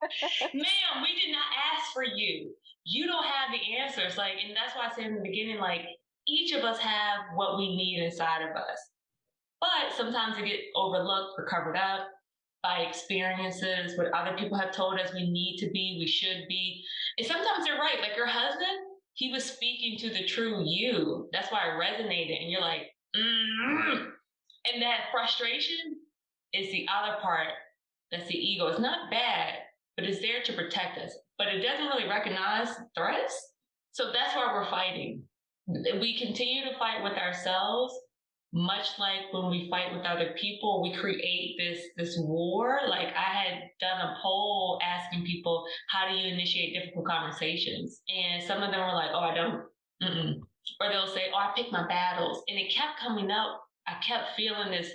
[0.01, 2.53] Ma'am, we did not ask for you.
[2.83, 4.17] You don't have the answers.
[4.17, 5.81] Like, and that's why I said in the beginning, like,
[6.27, 8.79] each of us have what we need inside of us.
[9.59, 12.07] But sometimes it get overlooked or covered up
[12.63, 16.83] by experiences, what other people have told us we need to be, we should be.
[17.17, 17.99] And sometimes they're right.
[18.01, 18.79] Like your husband,
[19.13, 21.29] he was speaking to the true you.
[21.31, 22.41] That's why it resonated.
[22.41, 24.09] And you're like, mm-hmm.
[24.71, 25.97] and that frustration
[26.53, 27.47] is the other part.
[28.11, 28.67] That's the ego.
[28.67, 29.53] It's not bad
[29.97, 31.11] but it's there to protect us.
[31.37, 33.53] But it doesn't really recognize threats.
[33.91, 35.23] So that's why we're fighting.
[35.67, 37.93] We continue to fight with ourselves,
[38.53, 42.79] much like when we fight with other people, we create this this war.
[42.87, 48.01] Like I had done a poll asking people, how do you initiate difficult conversations?
[48.07, 49.63] And some of them were like, oh, I don't.
[50.01, 50.35] Mm-mm.
[50.79, 52.43] Or they'll say, oh, I pick my battles.
[52.47, 53.61] And it kept coming up.
[53.87, 54.91] I kept feeling this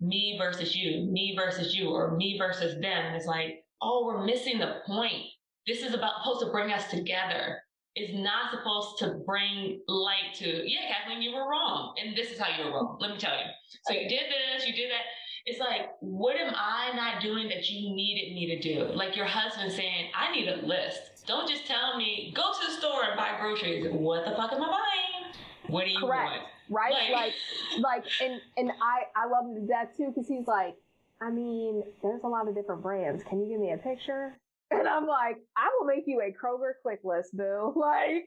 [0.00, 3.14] me versus you, me versus you, or me versus them.
[3.14, 5.24] It's like, oh, we're missing the point.
[5.66, 7.58] This is about supposed to bring us together.
[7.94, 11.94] It's not supposed to bring light to, yeah, Kathleen, you were wrong.
[12.02, 12.98] And this is how you were wrong.
[13.00, 13.46] Let me tell you.
[13.86, 15.02] So you did this, you did that.
[15.46, 18.92] It's like, what am I not doing that you needed me to do?
[18.94, 21.26] Like your husband saying, I need a list.
[21.26, 23.86] Don't just tell me, go to the store and buy groceries.
[23.90, 25.34] What the fuck am I buying?
[25.68, 26.30] What do you Correct.
[26.30, 26.42] want?
[26.70, 26.92] Right?
[26.92, 27.32] Like, like,
[27.78, 30.76] like, and and I I love him to death too because he's like,
[31.24, 33.24] I mean, there's a lot of different brands.
[33.24, 34.38] Can you give me a picture?
[34.70, 37.74] And I'm like, I will make you a Kroger quick list, boo.
[37.76, 38.24] Like,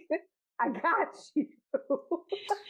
[0.62, 1.48] I got you.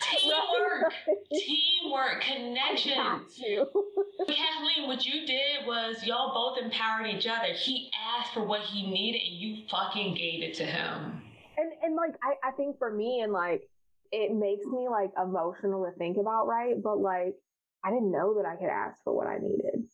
[0.02, 0.94] Teamwork,
[1.32, 2.96] teamwork, connection.
[2.96, 7.54] Kathleen, what you did was y'all both empowered each other.
[7.54, 11.22] He asked for what he needed, and you fucking gave it to him.
[11.58, 13.70] And and like I, I think for me, and like
[14.12, 16.82] it makes me like emotional to think about, right?
[16.82, 17.36] But like
[17.84, 19.88] I didn't know that I could ask for what I needed.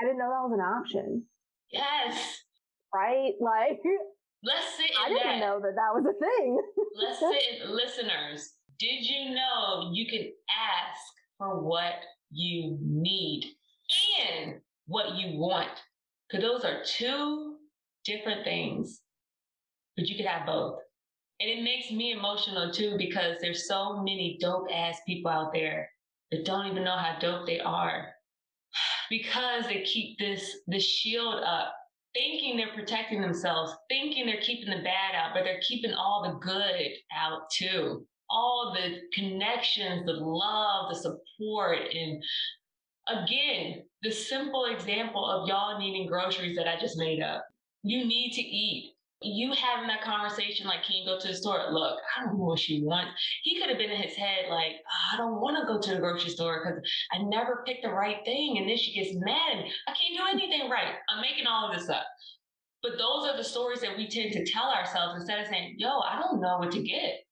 [0.00, 1.24] I didn't know that was an option.
[1.70, 2.42] Yes.
[2.94, 3.32] Right?
[3.40, 3.80] Like,
[4.42, 5.40] let's sit I didn't that.
[5.40, 6.60] know that that was a thing.
[6.94, 8.54] let's sit, listeners.
[8.78, 11.00] Did you know you can ask
[11.38, 11.94] for what
[12.30, 13.44] you need
[14.20, 15.68] and what you want?
[16.30, 17.56] Because those are two
[18.04, 19.00] different things,
[19.96, 20.78] but you could have both.
[21.40, 25.90] And it makes me emotional too because there's so many dope ass people out there
[26.30, 28.08] that don't even know how dope they are
[29.10, 31.74] because they keep this this shield up
[32.14, 36.38] thinking they're protecting themselves thinking they're keeping the bad out but they're keeping all the
[36.46, 38.06] good out too.
[38.30, 42.22] All the connections the love the support and
[43.08, 47.44] again the simple example of y'all needing groceries that i just made up.
[47.82, 51.72] You need to eat you having that conversation like, can you go to the store?
[51.72, 53.12] Look, I don't know what she wants.
[53.42, 55.94] He could have been in his head like, oh, I don't want to go to
[55.94, 58.58] the grocery store because I never picked the right thing.
[58.58, 60.94] And then she gets mad and I can't do anything right.
[61.08, 62.06] I'm making all of this up.
[62.82, 65.98] But those are the stories that we tend to tell ourselves instead of saying, yo,
[65.98, 67.24] I don't know what to get.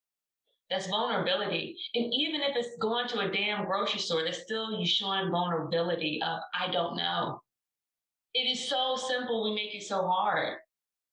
[0.70, 1.76] That's vulnerability.
[1.94, 6.20] And even if it's going to a damn grocery store, that's still you showing vulnerability
[6.26, 7.40] of, I don't know.
[8.34, 9.44] It is so simple.
[9.44, 10.58] We make it so hard.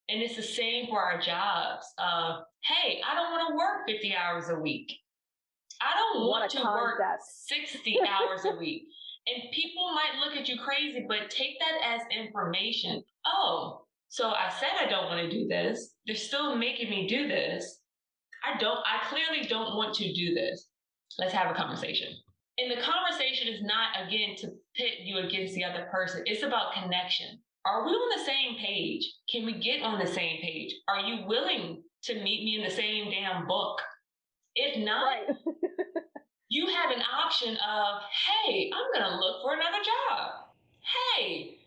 [0.10, 1.86] And it's the same for our jobs.
[1.98, 4.92] Uh, hey, I don't want to work 50 hours a week.
[5.82, 7.02] I don't want to work
[7.48, 8.84] 60 hours a week.
[9.28, 13.04] And people might look at you crazy, but take that as information.
[13.26, 15.96] Oh, so I said I don't want to do this.
[16.06, 17.80] They're still making me do this.
[18.44, 20.68] I don't, I clearly don't want to do this.
[21.18, 22.10] Let's have a conversation.
[22.58, 26.24] And the conversation is not, again, to pit you against the other person.
[26.26, 27.40] It's about connection.
[27.66, 29.14] Are we on the same page?
[29.32, 30.76] Can we get on the same page?
[30.88, 33.80] Are you willing to meet me in the same damn book?
[34.56, 35.38] If not, right.
[36.50, 38.02] you have an option of,
[38.46, 40.32] hey, I'm going to look for another job.
[41.18, 41.58] Hey,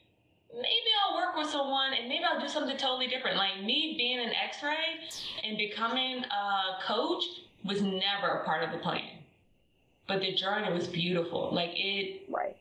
[0.53, 3.39] maybe I'll work with someone and maybe I'll do something totally different.
[3.39, 5.01] Like me being an x ray
[5.45, 7.25] and becoming a coach
[7.65, 9.19] was never a part of the plan.
[10.07, 11.53] But the journey was beautiful.
[11.53, 12.57] Like it, right.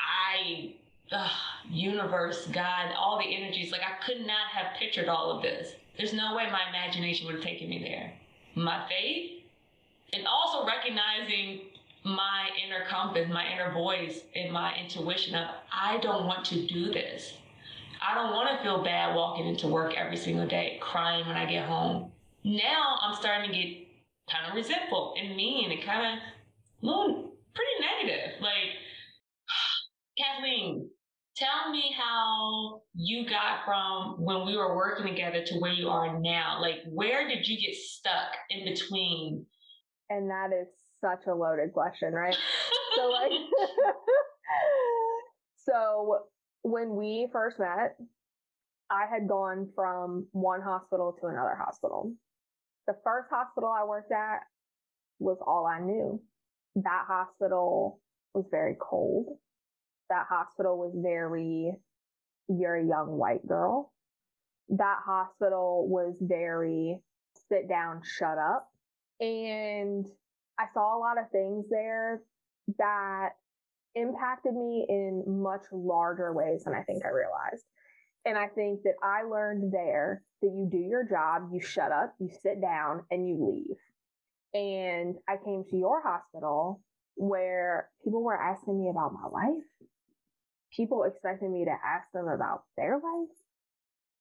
[0.00, 0.74] I,
[1.10, 1.30] ugh,
[1.70, 5.74] universe, God, all the energies, like I could not have pictured all of this.
[5.96, 8.12] There's no way my imagination would have taken me there.
[8.54, 9.42] My faith,
[10.12, 11.60] and also recognizing
[12.04, 16.92] my inner compass, my inner voice, and my intuition of I don't want to do
[16.92, 17.34] this.
[18.06, 21.46] I don't want to feel bad walking into work every single day, crying when I
[21.46, 22.12] get home.
[22.44, 23.88] Now I'm starting to get
[24.30, 26.24] kind of resentful and mean and kind of
[26.82, 28.40] little pretty negative.
[28.40, 28.76] Like,
[30.18, 30.90] Kathleen,
[31.36, 36.18] tell me how you got from when we were working together to where you are
[36.20, 36.58] now.
[36.60, 39.44] Like, where did you get stuck in between?
[40.10, 40.68] And that is
[41.00, 42.36] such a loaded question, right?
[42.96, 43.32] so like
[45.56, 46.18] so
[46.62, 47.96] when we first met,
[48.90, 52.12] I had gone from one hospital to another hospital.
[52.86, 54.40] The first hospital I worked at
[55.18, 56.20] was all I knew.
[56.76, 58.00] That hospital
[58.34, 59.38] was very cold.
[60.10, 61.72] That hospital was very,
[62.48, 63.92] you're a young white girl.
[64.68, 67.00] That hospital was very
[67.48, 68.68] sit down, shut up.
[69.20, 70.06] And
[70.58, 72.22] I saw a lot of things there
[72.78, 73.30] that
[73.94, 77.64] impacted me in much larger ways than I think I realized.
[78.24, 82.14] And I think that I learned there that you do your job, you shut up,
[82.18, 83.76] you sit down, and you leave.
[84.54, 86.80] And I came to your hospital
[87.16, 89.62] where people were asking me about my life.
[90.76, 93.36] People expecting me to ask them about their life.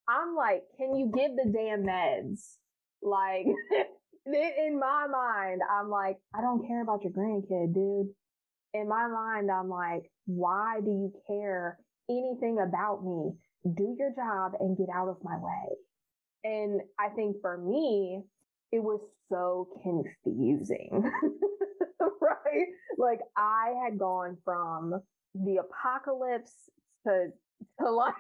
[0.08, 2.58] I'm like, can you give the damn meds?
[3.02, 3.46] Like,
[4.26, 8.14] in my mind, I'm like, I don't care about your grandkid, dude.
[8.74, 11.78] In my mind, I'm like, why do you care
[12.10, 13.32] anything about me?
[13.76, 15.76] Do your job and get out of my way.
[16.44, 18.24] And I think for me,
[18.72, 19.00] it was
[19.30, 21.10] so confusing,
[22.00, 22.66] right?
[22.98, 25.02] Like I had gone from
[25.36, 26.54] the apocalypse
[27.08, 27.28] to,
[27.80, 28.14] to like,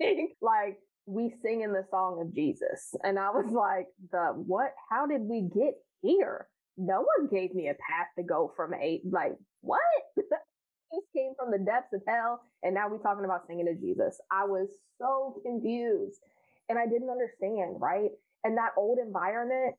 [0.42, 2.94] like we sing in the song of Jesus.
[3.02, 4.72] And I was like, the what?
[4.90, 6.48] How did we get here?
[6.76, 9.02] No one gave me a path to go from eight.
[9.10, 9.80] Like, what?
[10.16, 12.40] this came from the depths of hell.
[12.62, 14.20] And now we're talking about singing to Jesus.
[14.30, 16.20] I was so confused
[16.68, 18.10] and I didn't understand, right?
[18.44, 19.74] And that old environment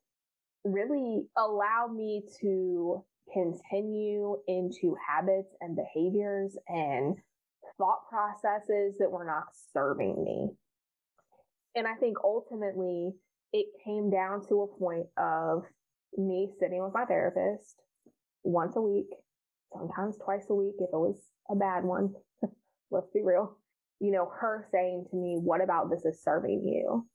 [0.64, 7.16] really allowed me to continue into habits and behaviors and
[7.78, 10.50] thought processes that were not serving me.
[11.76, 13.14] And I think ultimately
[13.54, 15.64] it came down to a point of
[16.18, 17.76] me sitting with my therapist
[18.44, 19.08] once a week,
[19.74, 21.20] sometimes twice a week if it was
[21.50, 22.14] a bad one.
[22.92, 23.58] Let's be real.
[24.00, 27.06] You know, her saying to me, What about this is serving you?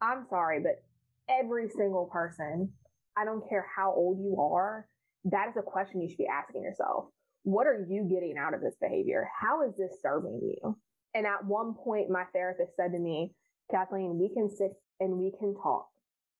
[0.00, 0.82] I'm sorry, but
[1.28, 2.70] every single person,
[3.16, 4.86] I don't care how old you are,
[5.24, 7.06] that is a question you should be asking yourself.
[7.42, 9.28] What are you getting out of this behavior?
[9.38, 10.76] How is this serving you?
[11.14, 13.32] And at one point, my therapist said to me,
[13.70, 15.86] Kathleen, we can sit and we can talk.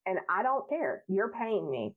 [0.06, 1.04] And I don't care.
[1.08, 1.94] You're paying me.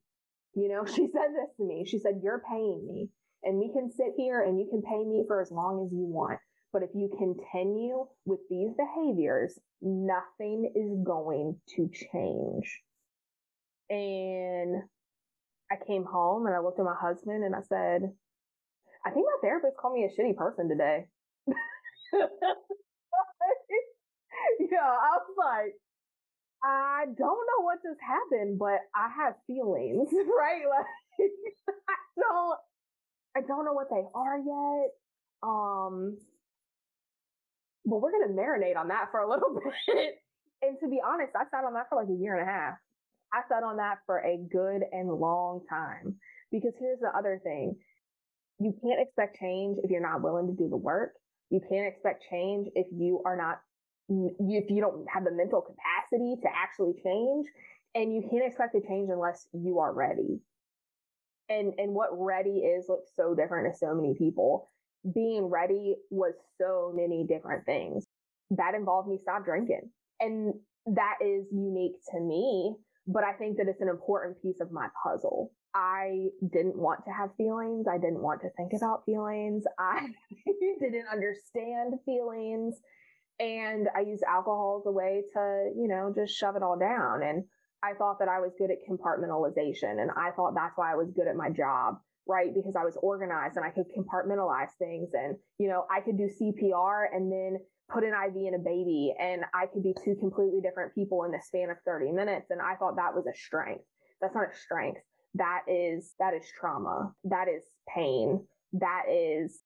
[0.56, 1.86] You know, she said this to me.
[1.86, 3.10] She said, You're paying me.
[3.44, 6.06] And we can sit here and you can pay me for as long as you
[6.06, 6.40] want.
[6.74, 12.82] But if you continue with these behaviors, nothing is going to change.
[13.90, 14.76] And
[15.72, 18.14] I came home and I looked at my husband and I said,
[19.06, 21.08] I think my therapist called me a shitty person today.
[21.48, 21.56] yeah,
[24.82, 25.74] I was like,
[26.64, 30.10] I don't know what just happened, but I have feelings,
[30.40, 30.64] right?
[30.70, 30.86] Like
[31.90, 32.60] I don't
[33.38, 34.92] I don't know what they are yet.
[35.44, 36.18] Um
[37.86, 39.54] but we're gonna marinate on that for a little
[39.88, 40.16] bit.
[40.62, 42.76] and to be honest, I sat on that for like a year and a half.
[43.34, 46.16] I sat on that for a good and long time.
[46.52, 47.76] Because here's the other thing.
[48.60, 51.14] You can't expect change if you're not willing to do the work.
[51.50, 53.60] You can't expect change if you are not
[54.10, 57.46] if you don't have the mental capacity to actually change
[57.94, 60.40] and you can't expect to change unless you are ready
[61.50, 64.70] and and what ready is looks so different to so many people
[65.14, 68.06] being ready was so many different things
[68.52, 70.54] that involved me stop drinking and
[70.86, 72.74] that is unique to me
[73.08, 77.12] but i think that it's an important piece of my puzzle I didn't want to
[77.12, 77.86] have feelings.
[77.88, 79.64] I didn't want to think about feelings.
[79.80, 80.08] I
[80.82, 82.76] didn't understand feelings.
[83.40, 87.22] And I used alcohol as a way to, you know, just shove it all down.
[87.22, 87.44] And
[87.84, 90.02] I thought that I was good at compartmentalization.
[90.02, 91.98] And I thought that's why I was good at my job,
[92.28, 92.50] right?
[92.54, 95.10] Because I was organized and I could compartmentalize things.
[95.14, 97.60] And, you know, I could do CPR and then
[97.92, 99.14] put an IV in a baby.
[99.20, 102.48] And I could be two completely different people in the span of 30 minutes.
[102.50, 103.84] And I thought that was a strength.
[104.22, 105.02] That's not a strength
[105.38, 107.64] that is that is trauma that is
[107.94, 108.42] pain
[108.74, 109.60] that is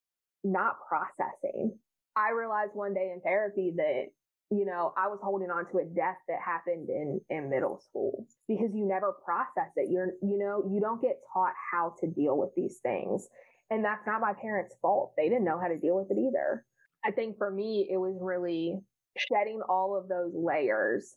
[0.44, 1.78] not processing
[2.16, 4.06] i realized one day in therapy that
[4.50, 8.26] you know i was holding on to a death that happened in in middle school
[8.48, 12.38] because you never process it you're you know you don't get taught how to deal
[12.38, 13.28] with these things
[13.70, 16.66] and that's not my parents fault they didn't know how to deal with it either
[17.06, 18.80] i think for me it was really
[19.18, 21.16] shedding all of those layers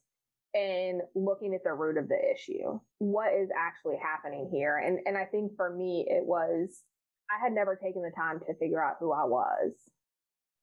[0.55, 2.79] and looking at the root of the issue.
[2.99, 4.79] What is actually happening here?
[4.79, 6.83] And and I think for me it was
[7.31, 9.73] I had never taken the time to figure out who I was.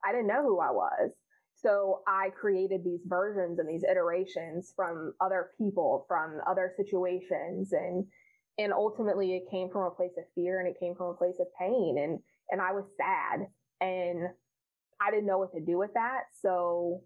[0.05, 1.11] I didn't know who I was.
[1.57, 8.05] So I created these versions and these iterations from other people, from other situations and
[8.57, 11.39] and ultimately it came from a place of fear and it came from a place
[11.39, 12.19] of pain and
[12.49, 13.47] and I was sad
[13.82, 14.30] and
[15.06, 16.24] I didn't know what to do with that.
[16.41, 17.02] So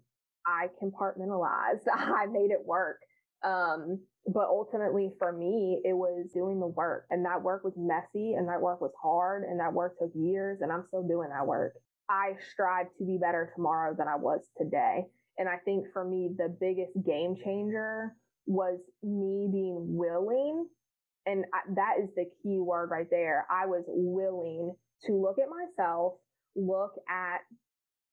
[0.46, 1.88] I compartmentalized.
[1.92, 2.98] I made it work.
[3.44, 8.34] Um, but ultimately for me, it was doing the work and that work was messy
[8.34, 11.46] and that work was hard and that work took years and I'm still doing that
[11.46, 11.74] work.
[12.08, 15.04] I strive to be better tomorrow than I was today.
[15.38, 18.14] And I think for me, the biggest game changer
[18.46, 20.66] was me being willing.
[21.26, 21.44] And
[21.74, 23.46] that is the key word right there.
[23.50, 24.74] I was willing
[25.06, 26.14] to look at myself,
[26.54, 27.40] look at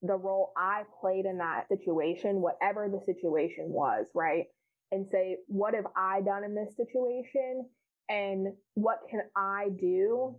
[0.03, 4.45] the role I played in that situation, whatever the situation was, right?
[4.91, 7.65] And say, what have I done in this situation?
[8.09, 10.35] And what can I do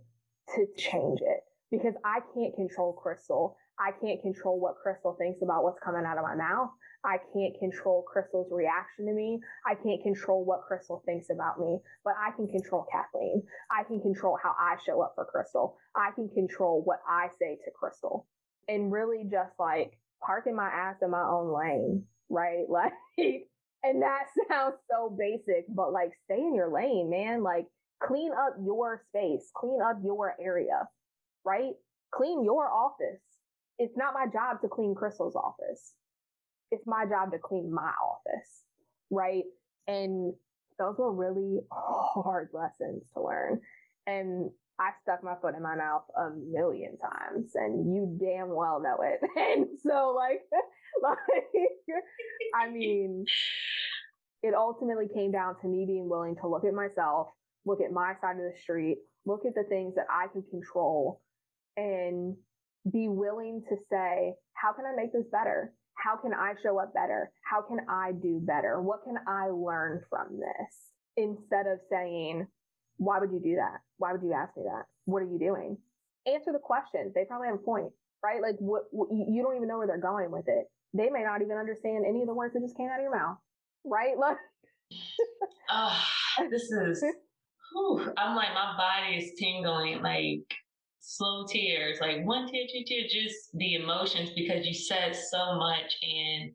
[0.55, 1.41] to change it?
[1.71, 3.57] Because I can't control Crystal.
[3.79, 6.69] I can't control what Crystal thinks about what's coming out of my mouth.
[7.03, 9.39] I can't control Crystal's reaction to me.
[9.65, 13.43] I can't control what Crystal thinks about me, but I can control Kathleen.
[13.69, 15.75] I can control how I show up for Crystal.
[15.95, 18.27] I can control what I say to Crystal
[18.67, 22.65] and really just like parking my ass in my own lane, right?
[22.69, 22.93] Like,
[23.83, 27.43] and that sounds so basic, but like stay in your lane, man.
[27.43, 27.67] Like
[28.03, 30.87] clean up your space, clean up your area,
[31.45, 31.73] right?
[32.13, 33.21] Clean your office.
[33.77, 35.93] It's not my job to clean Crystal's office.
[36.71, 38.63] It's my job to clean my office,
[39.11, 39.43] right?
[39.87, 40.33] And
[40.79, 43.61] those were really hard lessons to learn.
[44.07, 44.49] And
[44.79, 48.97] I stuck my foot in my mouth a million times and you damn well know
[49.03, 49.19] it.
[49.37, 50.41] And so like,
[51.03, 51.17] like,
[52.55, 53.25] I mean,
[54.43, 57.27] it ultimately came down to me being willing to look at myself,
[57.65, 61.21] look at my side of the street, look at the things that I could control
[61.77, 62.35] and
[62.91, 65.73] be willing to say, how can I make this better?
[65.95, 67.31] How can I show up better?
[67.49, 68.81] How can I do better?
[68.81, 70.91] What can I learn from this?
[71.17, 72.47] Instead of saying,
[72.97, 73.81] why would you do that?
[73.97, 74.83] Why would you ask me that?
[75.05, 75.77] What are you doing?
[76.25, 77.11] Answer the question.
[77.13, 77.91] They probably have a point,
[78.23, 78.41] right?
[78.41, 80.65] Like what, what you don't even know where they're going with it.
[80.93, 83.15] They may not even understand any of the words that just came out of your
[83.15, 83.37] mouth,
[83.83, 84.15] right?
[84.19, 84.37] Like,
[85.71, 87.03] oh, this is.
[87.73, 90.45] Whew, I'm like my body is tingling, like
[90.99, 95.97] slow tears, like one tear, two tear, just the emotions because you said so much,
[96.03, 96.51] and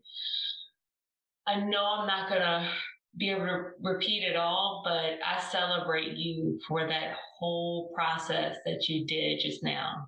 [1.47, 2.70] I know I'm not gonna
[3.16, 8.88] be able to repeat it all, but I celebrate you for that whole process that
[8.88, 10.06] you did just now.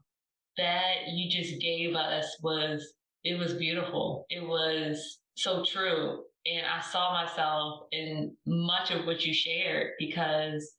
[0.57, 2.95] That you just gave us was,
[3.25, 4.27] it was beautiful.
[4.31, 6.23] It was so true.
[6.47, 10.75] And I saw myself in much of what you shared because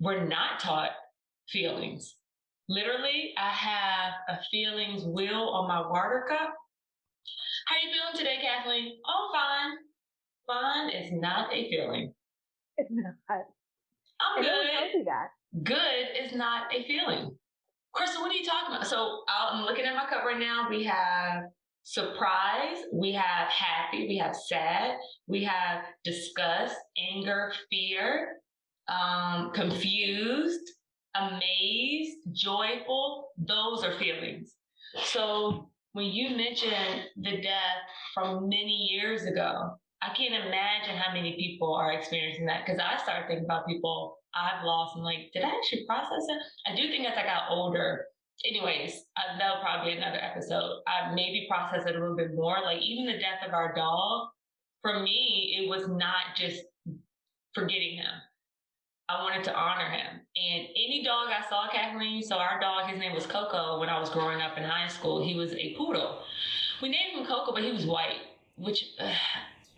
[0.00, 0.90] we're not taught
[1.48, 2.16] feelings.
[2.68, 6.54] Literally, I have a feelings wheel on my water cup.
[7.66, 8.96] How you feeling today, Kathleen?
[9.06, 9.76] Oh, fine.
[10.46, 12.12] Fun is not a feeling.
[12.76, 13.14] It's not.
[14.20, 15.06] I'm good.
[15.06, 15.28] that.
[15.64, 17.36] Good is not a feeling.
[17.92, 18.86] Crystal, what are you talking about?
[18.86, 20.68] So I'm looking at my cup right now.
[20.68, 21.44] We have
[21.82, 26.76] surprise, we have happy, we have sad, we have disgust,
[27.12, 28.36] anger, fear,
[28.88, 30.72] um, confused,
[31.14, 33.28] amazed, joyful.
[33.38, 34.52] Those are feelings.
[35.04, 37.82] So when you mentioned the death
[38.12, 43.00] from many years ago, I can't imagine how many people are experiencing that because I
[43.02, 46.38] started thinking about people I've lost and like, did I actually process it?
[46.70, 48.04] I do think as I got older,
[48.44, 50.82] anyways, uh, that'll probably be another episode.
[50.86, 52.60] I maybe process it a little bit more.
[52.62, 54.28] Like even the death of our dog,
[54.82, 56.62] for me, it was not just
[57.54, 58.12] forgetting him.
[59.08, 60.20] I wanted to honor him.
[60.36, 63.98] And any dog I saw, Kathleen, so our dog, his name was Coco when I
[64.00, 65.24] was growing up in high school.
[65.24, 66.22] He was a poodle.
[66.82, 68.18] We named him Coco, but he was white,
[68.56, 69.12] which uh,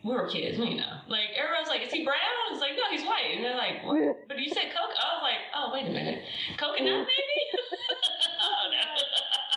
[0.04, 1.00] we were kids, we know.
[1.08, 2.16] Like everyone's like, is he brown?
[2.52, 3.34] It's like, no, he's white.
[3.34, 4.28] And they're like, what?
[4.28, 4.94] but you said Coco.
[4.94, 6.22] I was like, oh, wait a minute,
[6.56, 7.38] coconut maybe.
[8.42, 8.84] oh no.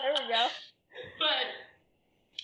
[0.02, 0.48] There we go.
[1.20, 1.46] But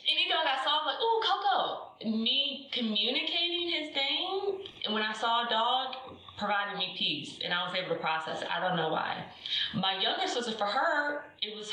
[0.09, 2.17] any dog I saw, I'm like, oh, Coco.
[2.19, 5.95] Me communicating his thing, and when I saw a dog,
[6.37, 8.47] provided me peace and I was able to process it.
[8.55, 9.25] I don't know why.
[9.73, 11.25] My younger sister, for her,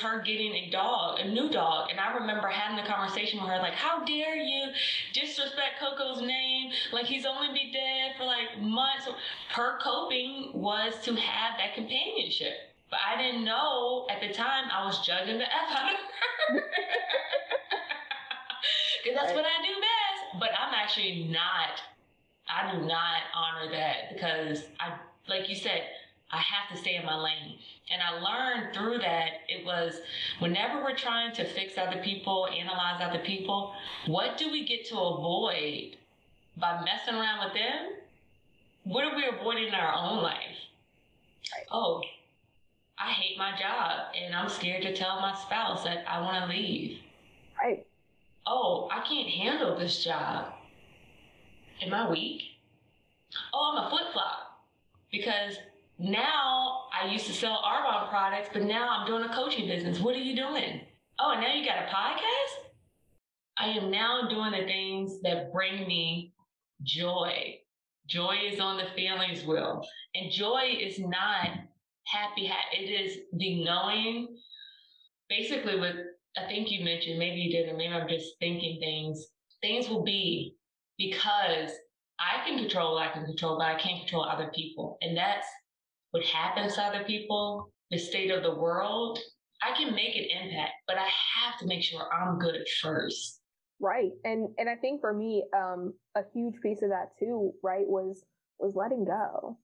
[0.05, 1.89] her getting a dog, a new dog.
[1.91, 4.71] And I remember having the conversation with her, like, how dare you
[5.13, 6.71] disrespect Coco's name?
[6.93, 9.09] Like, he's only been dead for like months.
[9.51, 12.53] Her coping was to have that companionship.
[12.91, 15.99] But I didn't know at the time I was judging the F out of
[16.57, 16.63] her.
[19.03, 20.41] Because that's what I do best.
[20.41, 21.83] But I'm actually not
[22.49, 24.95] I do not honor that because I,
[25.29, 25.83] like you said,
[26.31, 27.59] I have to stay in my lane.
[27.91, 30.01] And I learned through that it was
[30.39, 33.75] whenever we're trying to fix other people, analyze other people,
[34.07, 35.97] what do we get to avoid
[36.57, 37.93] by messing around with them?
[38.85, 40.57] What are we avoiding in our own life?
[41.71, 42.03] Oh,
[42.99, 46.57] I hate my job and I'm scared to tell my spouse that I want to
[46.57, 46.99] leave.
[47.61, 47.87] Right.
[48.47, 50.53] Oh, I can't handle this job.
[51.83, 52.43] Am I weak?
[53.53, 54.61] Oh, I'm a flip flop
[55.11, 55.57] because
[55.99, 60.01] now I used to sell Arbonne products, but now I'm doing a coaching business.
[60.01, 60.81] What are you doing?
[61.19, 62.71] Oh, and now you got a podcast?
[63.57, 66.35] I am now doing the things that bring me
[66.83, 67.59] joy.
[68.09, 69.87] Joy is on the feelings wheel.
[70.15, 71.49] And joy is not
[72.07, 72.51] happy.
[72.73, 74.37] It is the knowing,
[75.29, 75.95] basically, what
[76.37, 79.29] I think you mentioned, maybe you didn't, maybe I'm just thinking things.
[79.63, 80.57] Things will be
[80.99, 81.71] because
[82.19, 84.99] I can control what I can control, but I can't control other people.
[85.01, 85.47] And that's
[86.15, 89.19] what happens to other people, the state of the world.
[89.61, 93.41] I can make an impact, but I have to make sure I'm good first.
[93.81, 94.13] Right.
[94.25, 98.25] And and I think for me, um, a huge piece of that too, right, was
[98.61, 99.59] was letting go.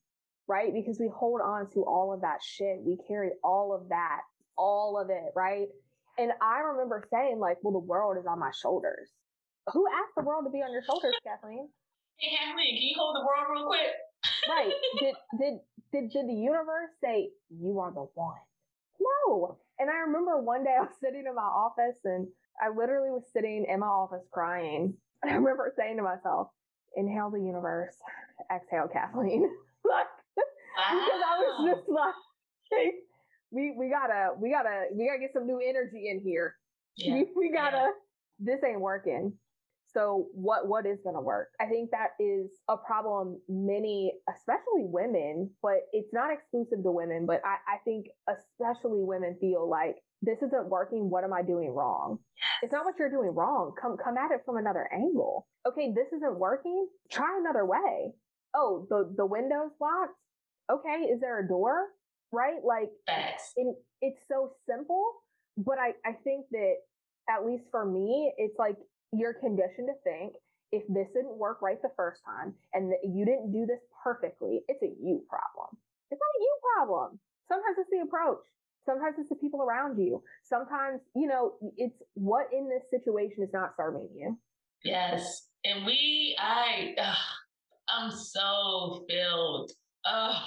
[0.48, 0.74] Right?
[0.74, 2.78] Because we hold on to all of that shit.
[2.84, 4.22] We carry all of that,
[4.59, 5.68] all of it, right?
[6.18, 9.09] And I remember saying, like, well, the world is on my shoulders.
[9.72, 11.68] Who asked the world to be on your shoulders, Kathleen?
[12.20, 13.96] Hey, Kathleen, can you hold the world real quick?
[14.51, 14.72] Right.
[15.01, 15.55] Did, did,
[15.92, 18.36] did, did the universe say, you are the one?
[19.01, 19.59] No.
[19.78, 22.26] And I remember one day I was sitting in my office and
[22.61, 24.94] I literally was sitting in my office crying.
[25.22, 26.48] And I remember saying to myself,
[26.96, 27.94] inhale the universe,
[28.55, 29.42] exhale Kathleen.
[29.84, 30.44] like, wow.
[30.90, 32.94] because I was just like,
[33.51, 36.57] we, we gotta, we gotta, we gotta get some new energy in here.
[36.96, 37.14] Yeah.
[37.14, 38.55] We, we gotta, yeah.
[38.55, 39.32] this ain't working.
[39.93, 41.49] So what what is going to work?
[41.61, 47.26] I think that is a problem many, especially women, but it's not exclusive to women,
[47.26, 51.11] but I, I think especially women feel like this isn't working.
[51.11, 52.18] What am I doing wrong?
[52.62, 53.72] It's not what you're doing wrong.
[53.80, 55.47] Come come at it from another angle.
[55.66, 56.86] Okay, this isn't working.
[57.11, 58.12] Try another way.
[58.55, 60.14] Oh, the the window's locked.
[60.70, 61.86] Okay, is there a door?
[62.32, 62.62] Right?
[62.64, 62.91] Like
[63.57, 65.05] it, it's so simple,
[65.57, 66.74] but I I think that
[67.28, 68.76] at least for me, it's like
[69.13, 70.35] you're conditioned to think
[70.73, 74.61] if this didn't work right the first time and that you didn't do this perfectly,
[74.69, 75.77] it's a you problem.
[76.11, 77.19] It's not a you problem.
[77.49, 78.45] Sometimes it's the approach.
[78.87, 80.23] Sometimes it's the people around you.
[80.45, 84.39] Sometimes, you know, it's what in this situation is not serving you.
[84.85, 85.49] Yes.
[85.65, 86.95] And we, I,
[87.89, 89.73] I'm so filled.
[90.07, 90.43] Oh,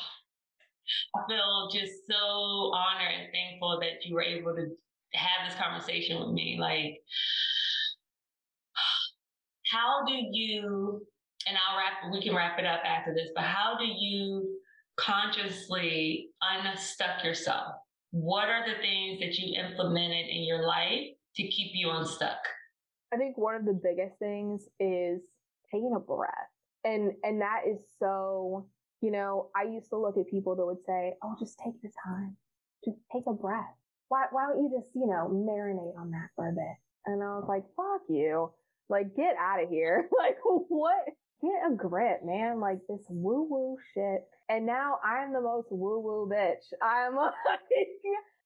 [1.15, 4.67] I feel just so honored and thankful that you were able to
[5.13, 6.57] have this conversation with me.
[6.59, 7.01] Like,
[9.73, 11.01] how do you,
[11.47, 14.57] and I'll wrap, we can wrap it up after this, but how do you
[14.97, 17.73] consciously unstuck yourself?
[18.11, 22.37] What are the things that you implemented in your life to keep you unstuck?
[23.11, 25.21] I think one of the biggest things is
[25.71, 26.29] taking a breath.
[26.85, 28.67] And and that is so,
[29.01, 31.93] you know, I used to look at people that would say, "Oh, just take your
[32.05, 32.35] time.
[32.83, 33.73] Just take a breath.
[34.09, 37.37] Why why don't you just, you know, marinate on that for a bit?" And I
[37.37, 38.51] was like, "Fuck you.
[38.89, 40.09] Like, get out of here.
[40.17, 41.05] like, what?
[41.41, 42.61] Get a grip, man.
[42.61, 44.21] Like this woo woo shit.
[44.47, 46.71] And now I'm the most woo woo bitch.
[46.81, 47.33] I'm like,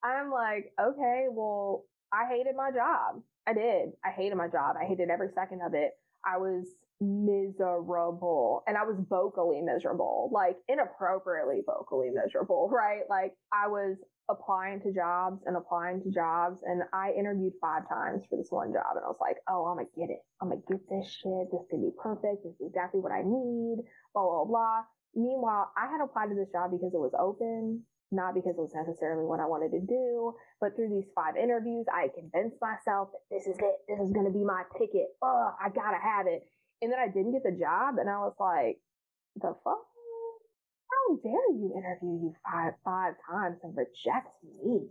[0.04, 3.22] I'm like, okay, well, I hated my job.
[3.46, 3.90] I did.
[4.04, 4.76] I hated my job.
[4.82, 5.92] I hated every second of it.
[6.26, 6.66] I was
[7.00, 13.02] miserable and I was vocally miserable, like inappropriately vocally miserable, right?
[13.10, 13.98] Like I was
[14.30, 16.60] applying to jobs and applying to jobs.
[16.64, 18.96] And I interviewed five times for this one job.
[18.96, 20.20] And I was like, oh, I'm going to get it.
[20.42, 21.48] I'm going to get this shit.
[21.52, 22.44] This could be perfect.
[22.44, 23.84] This is exactly what I need.
[24.14, 24.80] Blah, blah, blah.
[25.16, 28.76] Meanwhile, I had applied to this job because it was open, not because it was
[28.76, 30.36] necessarily what I wanted to do.
[30.60, 33.76] But through these five interviews, I convinced myself that this is it.
[33.88, 35.08] This is going to be my ticket.
[35.24, 36.44] Oh, I got to have it.
[36.84, 37.98] And then I didn't get the job.
[37.98, 38.78] And I was like,
[39.40, 39.88] the fuck?
[41.08, 44.88] How dare you interview you five, five times and reject me?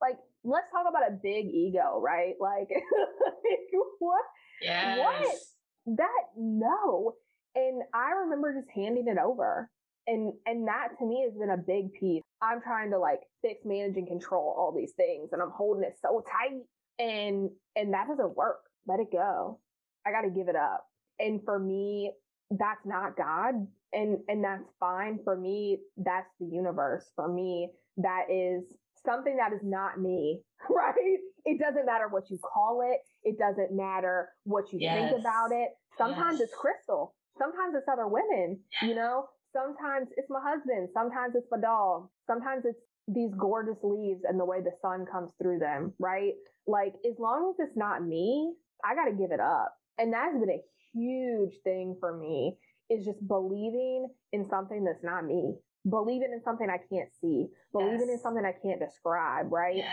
[0.00, 2.34] Like, let's talk about a big ego, right?
[2.40, 2.68] Like,
[3.98, 4.24] what?
[4.62, 4.98] Yes.
[4.98, 5.96] What?
[5.98, 7.14] That no.
[7.54, 9.70] And I remember just handing it over.
[10.06, 12.22] And and that to me has been a big piece.
[12.42, 15.96] I'm trying to like fix, manage, and control all these things, and I'm holding it
[16.00, 16.62] so tight.
[16.98, 18.60] And and that doesn't work.
[18.86, 19.60] Let it go.
[20.06, 20.84] I gotta give it up.
[21.18, 22.12] And for me,
[22.50, 23.66] that's not God.
[23.92, 25.18] And and that's fine.
[25.24, 27.04] For me, that's the universe.
[27.16, 28.64] For me, that is
[29.04, 31.18] something that is not me, right?
[31.44, 33.00] It doesn't matter what you call it.
[33.22, 35.10] It doesn't matter what you yes.
[35.10, 35.70] think about it.
[35.96, 36.48] Sometimes yes.
[36.48, 37.14] it's crystal.
[37.38, 39.24] Sometimes it's other women, you know?
[39.52, 40.88] Sometimes it's my husband.
[40.92, 42.08] Sometimes it's my dog.
[42.26, 42.78] Sometimes it's
[43.08, 46.32] these gorgeous leaves and the way the sun comes through them, right?
[46.66, 48.52] Like, as long as it's not me,
[48.84, 49.74] I got to give it up.
[49.98, 50.62] And that's been a
[50.92, 52.56] huge thing for me
[52.90, 55.54] is just believing in something that's not me,
[55.88, 58.18] believing in something I can't see, believing yes.
[58.18, 59.76] in something I can't describe, right?
[59.76, 59.88] Yes.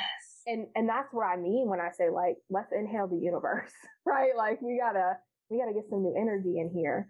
[0.48, 3.72] And and that's what I mean when I say like, let's inhale the universe,
[4.06, 4.32] right?
[4.36, 5.14] Like we gotta
[5.50, 7.08] we gotta get some new energy in here.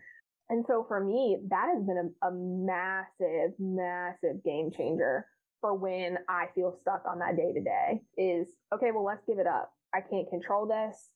[0.50, 5.26] And so for me, that has been a, a massive, massive game changer
[5.60, 9.40] for when I feel stuck on that day to day is okay, well, let's give
[9.40, 9.72] it up.
[9.94, 11.10] I can't control this.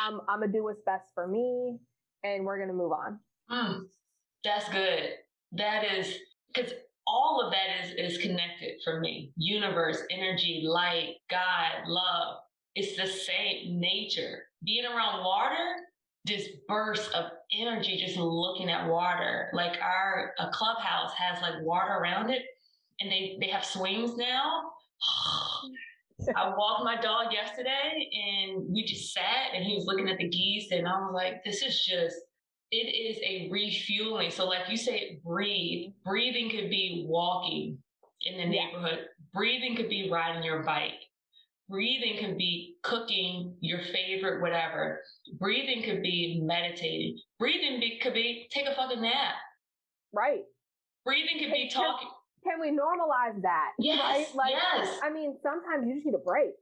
[0.00, 1.78] I'm, I'm gonna do what's best for me
[2.24, 3.20] and we're gonna move on.
[3.50, 3.86] Mm,
[4.44, 5.10] that's good.
[5.52, 6.14] That is
[6.54, 6.72] because
[7.06, 9.32] all of that is is connected for me.
[9.36, 12.38] Universe, energy, light, God, love.
[12.74, 14.44] It's the same nature.
[14.64, 15.76] Being around water
[16.28, 19.50] this burst of energy just looking at water.
[19.52, 22.42] Like our a clubhouse has like water around it,
[23.00, 24.70] and they they have swings now.
[26.36, 30.28] I walked my dog yesterday, and we just sat, and he was looking at the
[30.28, 32.16] geese, and I was like, "This is just."
[32.70, 34.30] It is a refueling.
[34.30, 35.92] So, like you say, breathe.
[36.04, 37.78] Breathing could be walking
[38.22, 39.06] in the neighborhood.
[39.32, 41.00] Breathing could be riding your bike
[41.68, 45.02] Breathing could be cooking your favorite whatever.
[45.38, 47.18] Breathing could be meditating.
[47.38, 49.34] Breathing be, could be take a fucking nap.
[50.12, 50.44] Right.
[51.04, 52.08] Breathing could be talking.
[52.42, 53.72] Can, can we normalize that?
[53.78, 54.00] Yes.
[54.00, 54.34] Right?
[54.34, 54.98] Like, yes.
[55.02, 56.52] I mean, sometimes you just need a break.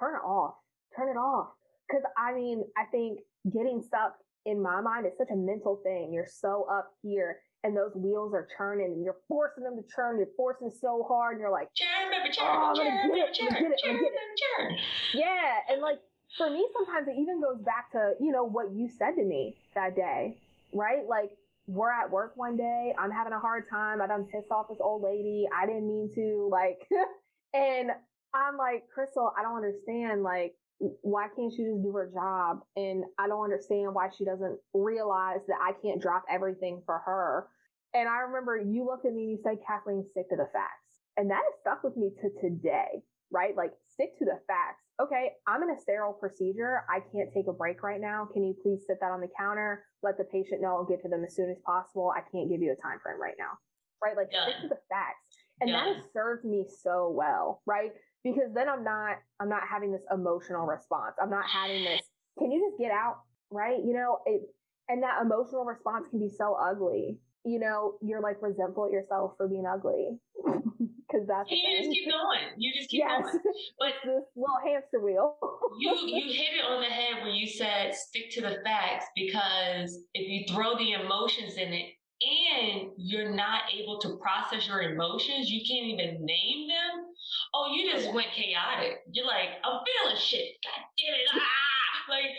[0.00, 0.54] Turn it off.
[0.96, 1.50] Turn it off.
[1.88, 3.20] Because I mean, I think
[3.52, 4.16] getting stuck
[4.48, 6.10] in my mind is such a mental thing.
[6.12, 10.16] You're so up here and those wheels are churning and you're forcing them to churn.
[10.16, 13.28] You're forcing so hard and you're like, churn, baby, churn, oh, I'm churn, gonna get
[13.28, 14.38] it, churn, get it, churn, get it.
[14.40, 14.76] Churn.
[15.14, 15.54] Yeah.
[15.70, 15.98] And like
[16.36, 19.56] for me, sometimes it even goes back to, you know, what you said to me
[19.74, 20.38] that day,
[20.72, 21.06] right?
[21.06, 21.30] Like
[21.66, 22.94] we're at work one day.
[22.98, 24.00] I'm having a hard time.
[24.00, 25.46] I done pissed off this old lady.
[25.54, 26.78] I didn't mean to like,
[27.52, 27.90] and
[28.34, 30.22] I'm like, Crystal, I don't understand.
[30.22, 32.60] Like, why can't she just do her job?
[32.76, 37.48] And I don't understand why she doesn't realize that I can't drop everything for her.
[37.94, 41.00] And I remember you looked at me and you said, Kathleen, stick to the facts.
[41.16, 43.02] And that has stuck with me to today,
[43.32, 43.56] right?
[43.56, 44.84] Like, stick to the facts.
[45.02, 46.84] Okay, I'm in a sterile procedure.
[46.88, 48.28] I can't take a break right now.
[48.32, 49.84] Can you please sit that on the counter?
[50.02, 52.12] Let the patient know I'll get to them as soon as possible.
[52.14, 53.58] I can't give you a time frame right now.
[54.04, 54.16] Right?
[54.16, 54.50] Like, Done.
[54.50, 55.26] stick to the facts.
[55.60, 55.86] And Done.
[55.86, 57.90] that has served me so well, right?
[58.24, 61.14] Because then I'm not I'm not having this emotional response.
[61.20, 62.02] I'm not having this.
[62.38, 63.20] Can you just get out?
[63.50, 63.78] Right?
[63.84, 64.42] You know, it
[64.88, 67.18] and that emotional response can be so ugly.
[67.44, 71.50] You know, you're like resentful at yourself for being ugly because that's.
[71.50, 72.44] You just keep going.
[72.56, 73.22] You just keep yes.
[73.22, 73.40] going.
[73.78, 75.36] But this little hamster wheel.
[75.80, 79.98] you you hit it on the head when you said stick to the facts because
[80.14, 85.48] if you throw the emotions in it and you're not able to process your emotions,
[85.48, 87.07] you can't even name them
[87.54, 89.00] oh, you just went chaotic.
[89.12, 90.56] You're like, I'm feeling shit.
[90.64, 91.28] God damn it.
[91.34, 92.10] Ah!
[92.10, 92.30] Like,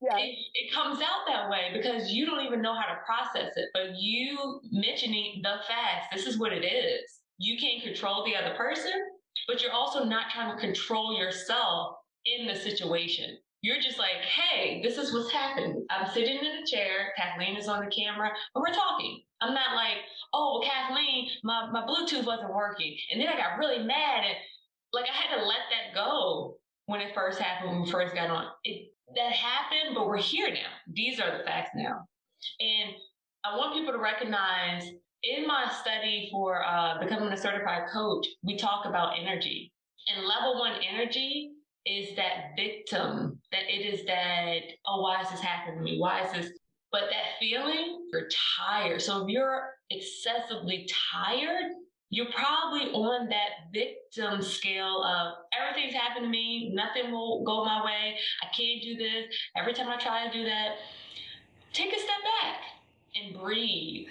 [0.00, 0.18] yeah.
[0.18, 3.68] it, it comes out that way because you don't even know how to process it.
[3.74, 7.20] But you mentioning the facts, this is what it is.
[7.38, 8.92] You can't control the other person,
[9.48, 13.38] but you're also not trying to control yourself in the situation.
[13.62, 15.84] You're just like, hey, this is what's happening.
[15.90, 17.12] I'm sitting in a chair.
[17.16, 19.22] Kathleen is on the camera, and we're talking.
[19.40, 19.98] I'm not like,
[20.32, 22.96] oh, Kathleen, my, my Bluetooth wasn't working.
[23.10, 24.36] And then I got really mad and
[24.96, 28.30] like I had to let that go when it first happened, when we first got
[28.30, 28.46] on.
[28.64, 30.72] It that happened, but we're here now.
[30.92, 32.04] These are the facts now.
[32.58, 32.94] And
[33.44, 34.90] I want people to recognize
[35.22, 39.72] in my study for uh, becoming a certified coach, we talk about energy.
[40.08, 41.52] And level one energy
[41.84, 45.98] is that victim, that it is that, oh, why is this happening to me?
[45.98, 46.50] Why is this?
[46.90, 48.28] But that feeling, you're
[48.58, 49.00] tired.
[49.02, 51.72] So if you're excessively tired,
[52.10, 57.84] you're probably on that victim scale of everything's happened to me, nothing will go my
[57.84, 59.34] way, I can't do this.
[59.56, 60.76] Every time I try to do that,
[61.72, 62.60] take a step back
[63.20, 64.06] and breathe.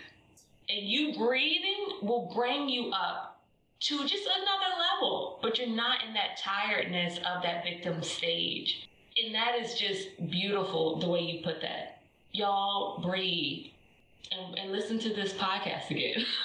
[0.68, 3.40] And you breathing will bring you up
[3.82, 8.90] to just another level, but you're not in that tiredness of that victim stage.
[9.24, 12.02] And that is just beautiful the way you put that.
[12.32, 13.68] Y'all breathe
[14.32, 16.26] and, and listen to this podcast again.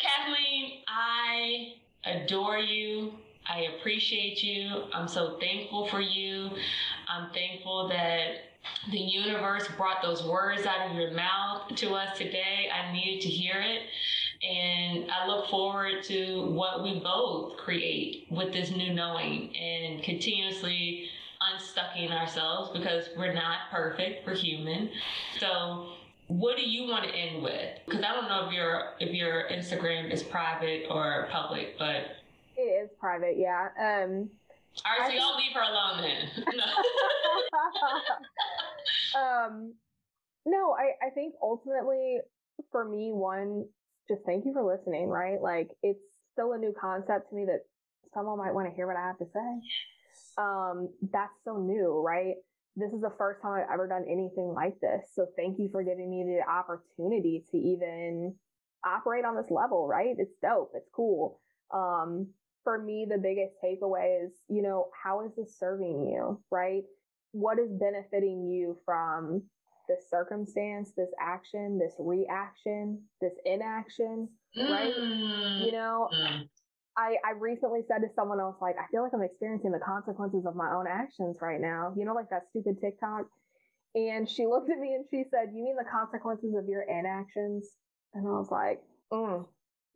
[0.00, 3.12] Kathleen, I adore you.
[3.48, 4.84] I appreciate you.
[4.92, 6.50] I'm so thankful for you.
[7.08, 8.48] I'm thankful that
[8.90, 12.68] the universe brought those words out of your mouth to us today.
[12.72, 13.82] I needed to hear it.
[14.46, 21.08] And I look forward to what we both create with this new knowing and continuously
[21.52, 24.90] unstucking ourselves because we're not perfect, we're human.
[25.40, 25.92] So
[26.28, 27.78] what do you want to end with?
[27.86, 32.04] Because I don't know if your if your Instagram is private or public, but
[32.56, 33.68] it is private, yeah.
[33.78, 34.28] Um
[34.86, 36.28] all right, so y'all leave her alone then.
[36.54, 36.64] No.
[39.20, 39.74] um
[40.46, 42.18] no, I, I think ultimately
[42.70, 43.66] for me, one,
[44.08, 45.40] just thank you for listening, right?
[45.40, 46.00] Like it's
[46.32, 47.60] still a new concept to me that
[48.14, 49.60] someone might want to hear what I have to say.
[50.36, 52.34] Um, that's so new, right?
[52.78, 55.10] This is the first time I've ever done anything like this.
[55.14, 58.34] So thank you for giving me the opportunity to even
[58.86, 60.14] operate on this level, right?
[60.16, 60.72] It's dope.
[60.74, 61.40] It's cool.
[61.74, 62.28] Um,
[62.62, 66.82] for me, the biggest takeaway is, you know, how is this serving you, right?
[67.32, 69.42] What is benefiting you from
[69.88, 74.92] this circumstance, this action, this reaction, this inaction, right?
[74.94, 75.66] Mm.
[75.66, 76.48] You know, mm.
[76.98, 80.44] I, I recently said to someone else, like, I feel like I'm experiencing the consequences
[80.46, 81.94] of my own actions right now.
[81.96, 83.26] You know, like that stupid TikTok.
[83.94, 87.70] And she looked at me and she said, You mean the consequences of your inactions?
[88.14, 88.80] And I was like,
[89.12, 89.46] mm.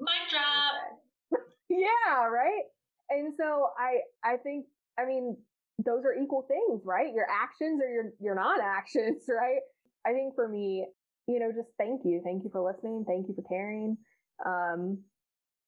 [0.00, 1.42] Mic drop.
[1.68, 2.62] yeah, right.
[3.10, 4.66] And so I I think
[4.98, 5.36] I mean
[5.84, 7.12] those are equal things, right?
[7.12, 9.60] Your actions or your your non-actions, right?
[10.06, 10.86] I think for me,
[11.26, 12.20] you know, just thank you.
[12.24, 13.04] Thank you for listening.
[13.06, 13.96] Thank you for caring.
[14.44, 15.02] Um,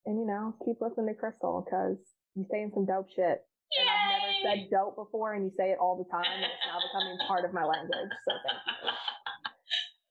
[0.07, 1.99] and you know, keep listening to Crystal because
[2.35, 3.43] you're saying some dope shit.
[3.73, 3.81] Yay!
[3.81, 6.25] And I've never said dope before, and you say it all the time.
[6.25, 8.13] And it's now becoming part of my language.
[8.25, 8.91] So thank you.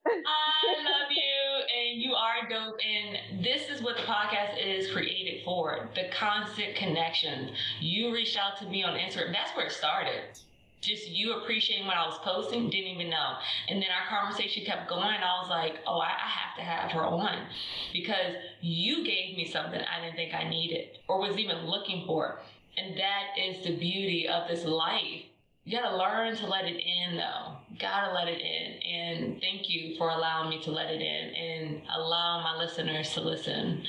[0.25, 1.43] I love you,
[1.79, 2.77] and you are dope.
[2.81, 7.51] And this is what the podcast is created for the constant connection.
[7.79, 9.31] You reached out to me on Instagram.
[9.31, 10.39] That's where it started
[10.83, 13.37] just you appreciating what I was posting, didn't even know.
[13.69, 16.61] And then our conversation kept going, and I was like, oh, I, I, have to
[16.61, 17.47] have her on
[17.91, 22.39] because you gave me something I didn't think I needed or was even looking for.
[22.77, 25.23] And that is the beauty of this life.
[25.65, 27.53] You gotta learn to let it in though.
[27.79, 28.81] Gotta let it in.
[28.81, 33.21] And thank you for allowing me to let it in and allow my listeners to
[33.21, 33.83] listen.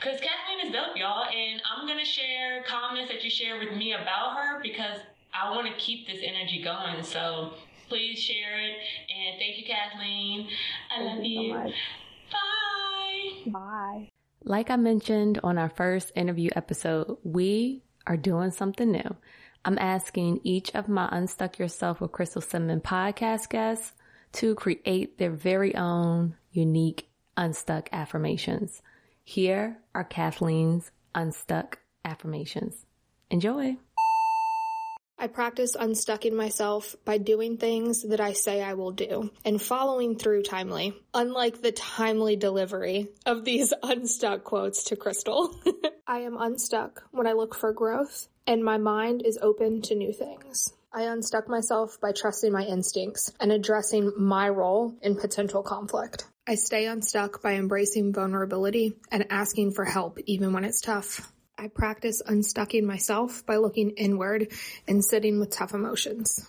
[0.00, 1.24] Because Kathleen is dope, y'all.
[1.24, 4.98] And I'm gonna share comments that you share with me about her because
[5.34, 7.02] I want to keep this energy going.
[7.02, 7.54] So
[7.88, 8.76] please share it.
[9.14, 10.48] And thank you, Kathleen.
[10.94, 11.40] I thank love you.
[11.42, 11.72] you.
[12.30, 12.36] So
[13.44, 13.50] Bye.
[13.50, 14.10] Bye.
[14.44, 19.16] Like I mentioned on our first interview episode, we are doing something new.
[19.64, 23.92] I'm asking each of my Unstuck Yourself with Crystal Simmons podcast guests
[24.32, 28.82] to create their very own unique unstuck affirmations.
[29.24, 32.86] Here are Kathleen's unstuck affirmations.
[33.30, 33.76] Enjoy.
[35.20, 40.16] I practice unstucking myself by doing things that I say I will do and following
[40.16, 45.60] through timely, unlike the timely delivery of these unstuck quotes to Crystal.
[46.06, 50.12] I am unstuck when I look for growth and my mind is open to new
[50.12, 50.72] things.
[50.92, 56.26] I unstuck myself by trusting my instincts and addressing my role in potential conflict.
[56.46, 61.30] I stay unstuck by embracing vulnerability and asking for help even when it's tough.
[61.60, 64.52] I practice unstucking myself by looking inward
[64.86, 66.46] and sitting with tough emotions.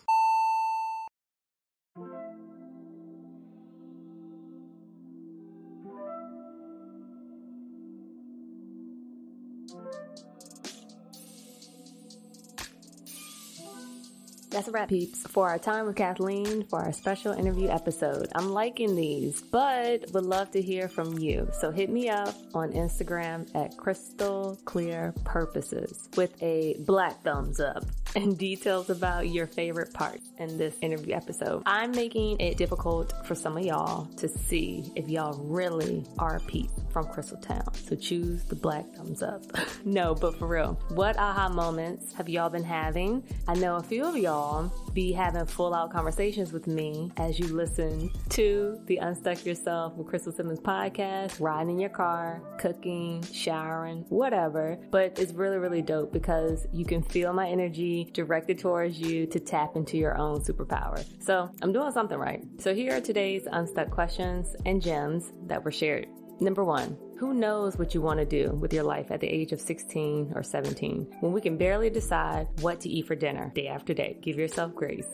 [14.60, 18.28] That's a wrap, peeps, for our time with Kathleen for our special interview episode.
[18.36, 21.48] I'm liking these, but would love to hear from you.
[21.54, 27.86] So hit me up on Instagram at Crystal Clear Purposes with a black thumbs up.
[28.16, 31.64] And details about your favorite parts in this interview episode.
[31.66, 36.74] I'm making it difficult for some of y'all to see if y'all really are peeps
[36.92, 37.74] from Crystal Town.
[37.74, 39.44] So choose the black thumbs up.
[39.86, 43.24] no, but for real, what aha moments have y'all been having?
[43.48, 47.48] I know a few of y'all be having full out conversations with me as you
[47.48, 54.06] listen to the Unstuck Yourself with Crystal Simmons podcast, riding in your car, cooking, showering,
[54.10, 54.80] whatever.
[54.90, 59.40] But it's really, really dope because you can feel my energy directed towards you to
[59.40, 61.04] tap into your own superpower.
[61.24, 62.44] So I'm doing something right.
[62.60, 66.08] So here are today's unstuck questions and gems that were shared.
[66.42, 69.52] Number one, who knows what you want to do with your life at the age
[69.52, 73.68] of 16 or 17 when we can barely decide what to eat for dinner day
[73.68, 74.18] after day?
[74.22, 75.08] Give yourself grace.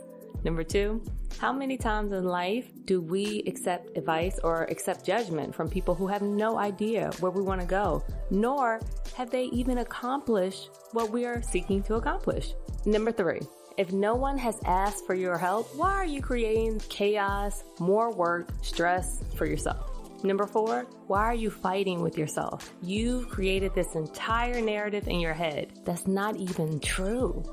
[0.43, 1.03] Number two,
[1.39, 6.07] how many times in life do we accept advice or accept judgment from people who
[6.07, 8.79] have no idea where we want to go, nor
[9.15, 12.53] have they even accomplished what we are seeking to accomplish?
[12.85, 13.41] Number three,
[13.77, 18.49] if no one has asked for your help, why are you creating chaos, more work,
[18.61, 19.91] stress for yourself?
[20.23, 22.73] Number four, why are you fighting with yourself?
[22.81, 27.43] You've created this entire narrative in your head that's not even true.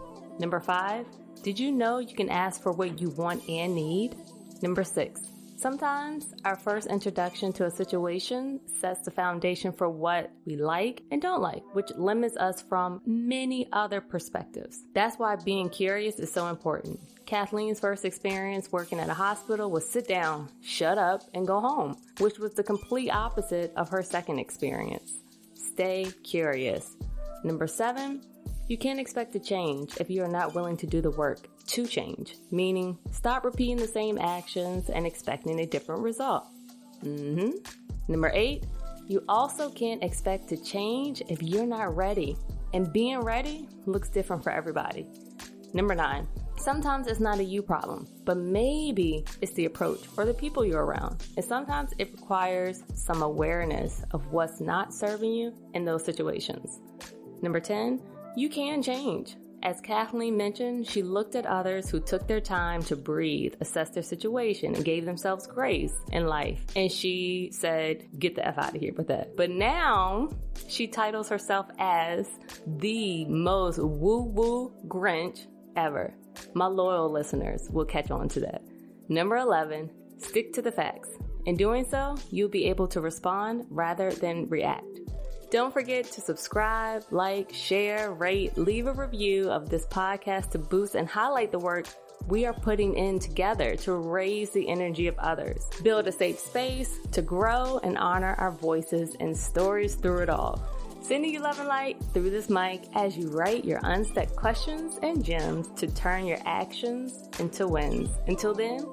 [0.42, 1.06] Number five,
[1.44, 4.16] did you know you can ask for what you want and need?
[4.60, 5.20] Number six,
[5.56, 11.22] sometimes our first introduction to a situation sets the foundation for what we like and
[11.22, 14.82] don't like, which limits us from many other perspectives.
[14.94, 16.98] That's why being curious is so important.
[17.24, 21.96] Kathleen's first experience working at a hospital was sit down, shut up, and go home,
[22.18, 25.12] which was the complete opposite of her second experience.
[25.54, 26.96] Stay curious.
[27.44, 28.22] Number seven,
[28.68, 31.86] you can't expect to change if you are not willing to do the work to
[31.86, 36.48] change, meaning stop repeating the same actions and expecting a different result.
[37.04, 37.50] Mm-hmm.
[38.08, 38.64] Number eight,
[39.08, 42.36] you also can't expect to change if you're not ready.
[42.72, 45.06] And being ready looks different for everybody.
[45.74, 50.34] Number nine, sometimes it's not a you problem, but maybe it's the approach or the
[50.34, 51.24] people you're around.
[51.36, 56.80] And sometimes it requires some awareness of what's not serving you in those situations.
[57.42, 58.00] Number 10,
[58.36, 59.36] you can change.
[59.64, 64.02] As Kathleen mentioned, she looked at others who took their time to breathe, assess their
[64.02, 66.64] situation, and gave themselves grace in life.
[66.74, 69.36] And she said, Get the F out of here with that.
[69.36, 70.30] But now
[70.68, 72.28] she titles herself as
[72.66, 76.12] the most woo woo Grinch ever.
[76.54, 78.62] My loyal listeners will catch on to that.
[79.08, 81.10] Number 11, stick to the facts.
[81.46, 85.01] In doing so, you'll be able to respond rather than react.
[85.52, 90.94] Don't forget to subscribe, like, share, rate, leave a review of this podcast to boost
[90.94, 91.86] and highlight the work
[92.26, 96.98] we are putting in together to raise the energy of others, build a safe space
[97.10, 100.58] to grow and honor our voices and stories through it all.
[101.02, 105.22] Sending you love and light through this mic as you write your unstuck questions and
[105.22, 108.08] gems to turn your actions into wins.
[108.26, 108.86] Until then,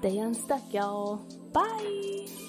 [0.00, 1.18] stay unstuck, y'all.
[1.52, 2.39] Bye.